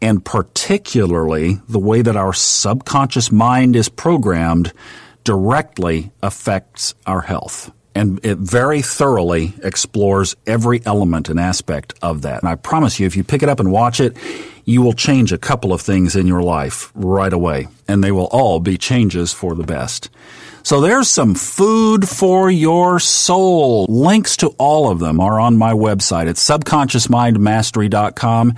and 0.00 0.24
particularly 0.24 1.60
the 1.68 1.80
way 1.80 2.02
that 2.02 2.16
our 2.16 2.32
subconscious 2.32 3.32
mind 3.32 3.74
is 3.74 3.88
programmed 3.88 4.72
directly 5.24 6.12
affects 6.22 6.94
our 7.06 7.22
health 7.22 7.72
and 7.94 8.24
it 8.24 8.38
very 8.38 8.82
thoroughly 8.82 9.54
explores 9.62 10.34
every 10.46 10.84
element 10.86 11.28
and 11.28 11.38
aspect 11.38 11.94
of 12.02 12.22
that. 12.22 12.40
And 12.40 12.48
I 12.48 12.54
promise 12.54 12.98
you, 12.98 13.06
if 13.06 13.16
you 13.16 13.24
pick 13.24 13.42
it 13.42 13.48
up 13.48 13.60
and 13.60 13.70
watch 13.70 14.00
it, 14.00 14.16
you 14.64 14.82
will 14.82 14.92
change 14.92 15.32
a 15.32 15.38
couple 15.38 15.72
of 15.72 15.80
things 15.80 16.16
in 16.16 16.26
your 16.26 16.42
life 16.42 16.90
right 16.94 17.32
away, 17.32 17.68
and 17.88 18.02
they 18.02 18.12
will 18.12 18.26
all 18.26 18.60
be 18.60 18.76
changes 18.78 19.32
for 19.32 19.54
the 19.54 19.64
best. 19.64 20.10
So 20.62 20.80
there's 20.80 21.08
some 21.08 21.34
food 21.34 22.08
for 22.08 22.50
your 22.50 23.00
soul. 23.00 23.86
Links 23.88 24.36
to 24.38 24.48
all 24.58 24.90
of 24.90 24.98
them 25.00 25.18
are 25.18 25.40
on 25.40 25.56
my 25.56 25.72
website 25.72 26.28
at 26.28 26.36
subconsciousmindmastery.com. 26.36 28.54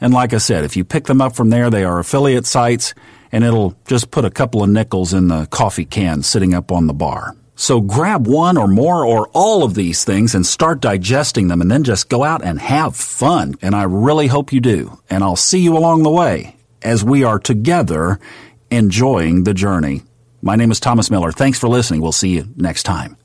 And 0.00 0.14
like 0.14 0.32
I 0.32 0.38
said, 0.38 0.64
if 0.64 0.76
you 0.76 0.84
pick 0.84 1.06
them 1.06 1.20
up 1.20 1.34
from 1.34 1.50
there, 1.50 1.70
they 1.70 1.82
are 1.82 1.98
affiliate 1.98 2.46
sites, 2.46 2.94
and 3.32 3.42
it'll 3.42 3.74
just 3.86 4.12
put 4.12 4.24
a 4.24 4.30
couple 4.30 4.62
of 4.62 4.70
nickels 4.70 5.12
in 5.12 5.26
the 5.26 5.46
coffee 5.46 5.84
can 5.84 6.22
sitting 6.22 6.54
up 6.54 6.70
on 6.70 6.86
the 6.86 6.94
bar. 6.94 7.34
So 7.60 7.80
grab 7.80 8.28
one 8.28 8.56
or 8.56 8.68
more 8.68 9.04
or 9.04 9.28
all 9.32 9.64
of 9.64 9.74
these 9.74 10.04
things 10.04 10.32
and 10.32 10.46
start 10.46 10.80
digesting 10.80 11.48
them 11.48 11.60
and 11.60 11.68
then 11.68 11.82
just 11.82 12.08
go 12.08 12.22
out 12.22 12.40
and 12.44 12.60
have 12.60 12.94
fun. 12.94 13.56
And 13.60 13.74
I 13.74 13.82
really 13.82 14.28
hope 14.28 14.52
you 14.52 14.60
do. 14.60 15.00
And 15.10 15.24
I'll 15.24 15.34
see 15.34 15.58
you 15.58 15.76
along 15.76 16.04
the 16.04 16.08
way 16.08 16.54
as 16.82 17.02
we 17.02 17.24
are 17.24 17.40
together 17.40 18.20
enjoying 18.70 19.42
the 19.42 19.54
journey. 19.54 20.02
My 20.40 20.54
name 20.54 20.70
is 20.70 20.78
Thomas 20.78 21.10
Miller. 21.10 21.32
Thanks 21.32 21.58
for 21.58 21.66
listening. 21.68 22.00
We'll 22.00 22.12
see 22.12 22.28
you 22.28 22.48
next 22.54 22.84
time. 22.84 23.16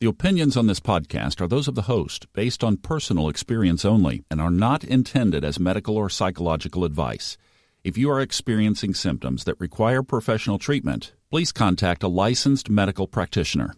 The 0.00 0.08
opinions 0.08 0.58
on 0.58 0.66
this 0.66 0.80
podcast 0.80 1.40
are 1.40 1.48
those 1.48 1.68
of 1.68 1.76
the 1.76 1.82
host, 1.82 2.30
based 2.34 2.62
on 2.62 2.76
personal 2.76 3.30
experience 3.30 3.82
only, 3.86 4.24
and 4.30 4.42
are 4.42 4.50
not 4.50 4.84
intended 4.84 5.42
as 5.42 5.58
medical 5.58 5.96
or 5.96 6.10
psychological 6.10 6.84
advice. 6.84 7.38
If 7.82 7.96
you 7.96 8.10
are 8.10 8.20
experiencing 8.20 8.92
symptoms 8.92 9.44
that 9.44 9.58
require 9.58 10.02
professional 10.02 10.58
treatment, 10.58 11.14
please 11.30 11.52
contact 11.52 12.02
a 12.02 12.08
licensed 12.08 12.68
medical 12.68 13.06
practitioner. 13.06 13.72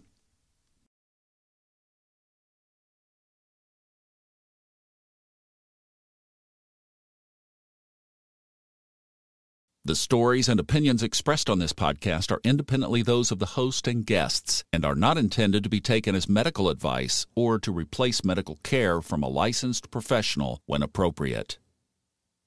The 9.84 9.96
stories 9.96 10.48
and 10.48 10.60
opinions 10.60 11.02
expressed 11.02 11.50
on 11.50 11.58
this 11.58 11.72
podcast 11.72 12.30
are 12.30 12.40
independently 12.44 13.02
those 13.02 13.32
of 13.32 13.40
the 13.40 13.46
host 13.46 13.88
and 13.88 14.06
guests 14.06 14.62
and 14.72 14.84
are 14.84 14.94
not 14.94 15.18
intended 15.18 15.64
to 15.64 15.68
be 15.68 15.80
taken 15.80 16.14
as 16.14 16.28
medical 16.28 16.68
advice 16.68 17.26
or 17.34 17.58
to 17.58 17.72
replace 17.72 18.24
medical 18.24 18.60
care 18.62 19.02
from 19.02 19.24
a 19.24 19.28
licensed 19.28 19.90
professional 19.90 20.62
when 20.66 20.82
appropriate. 20.84 21.58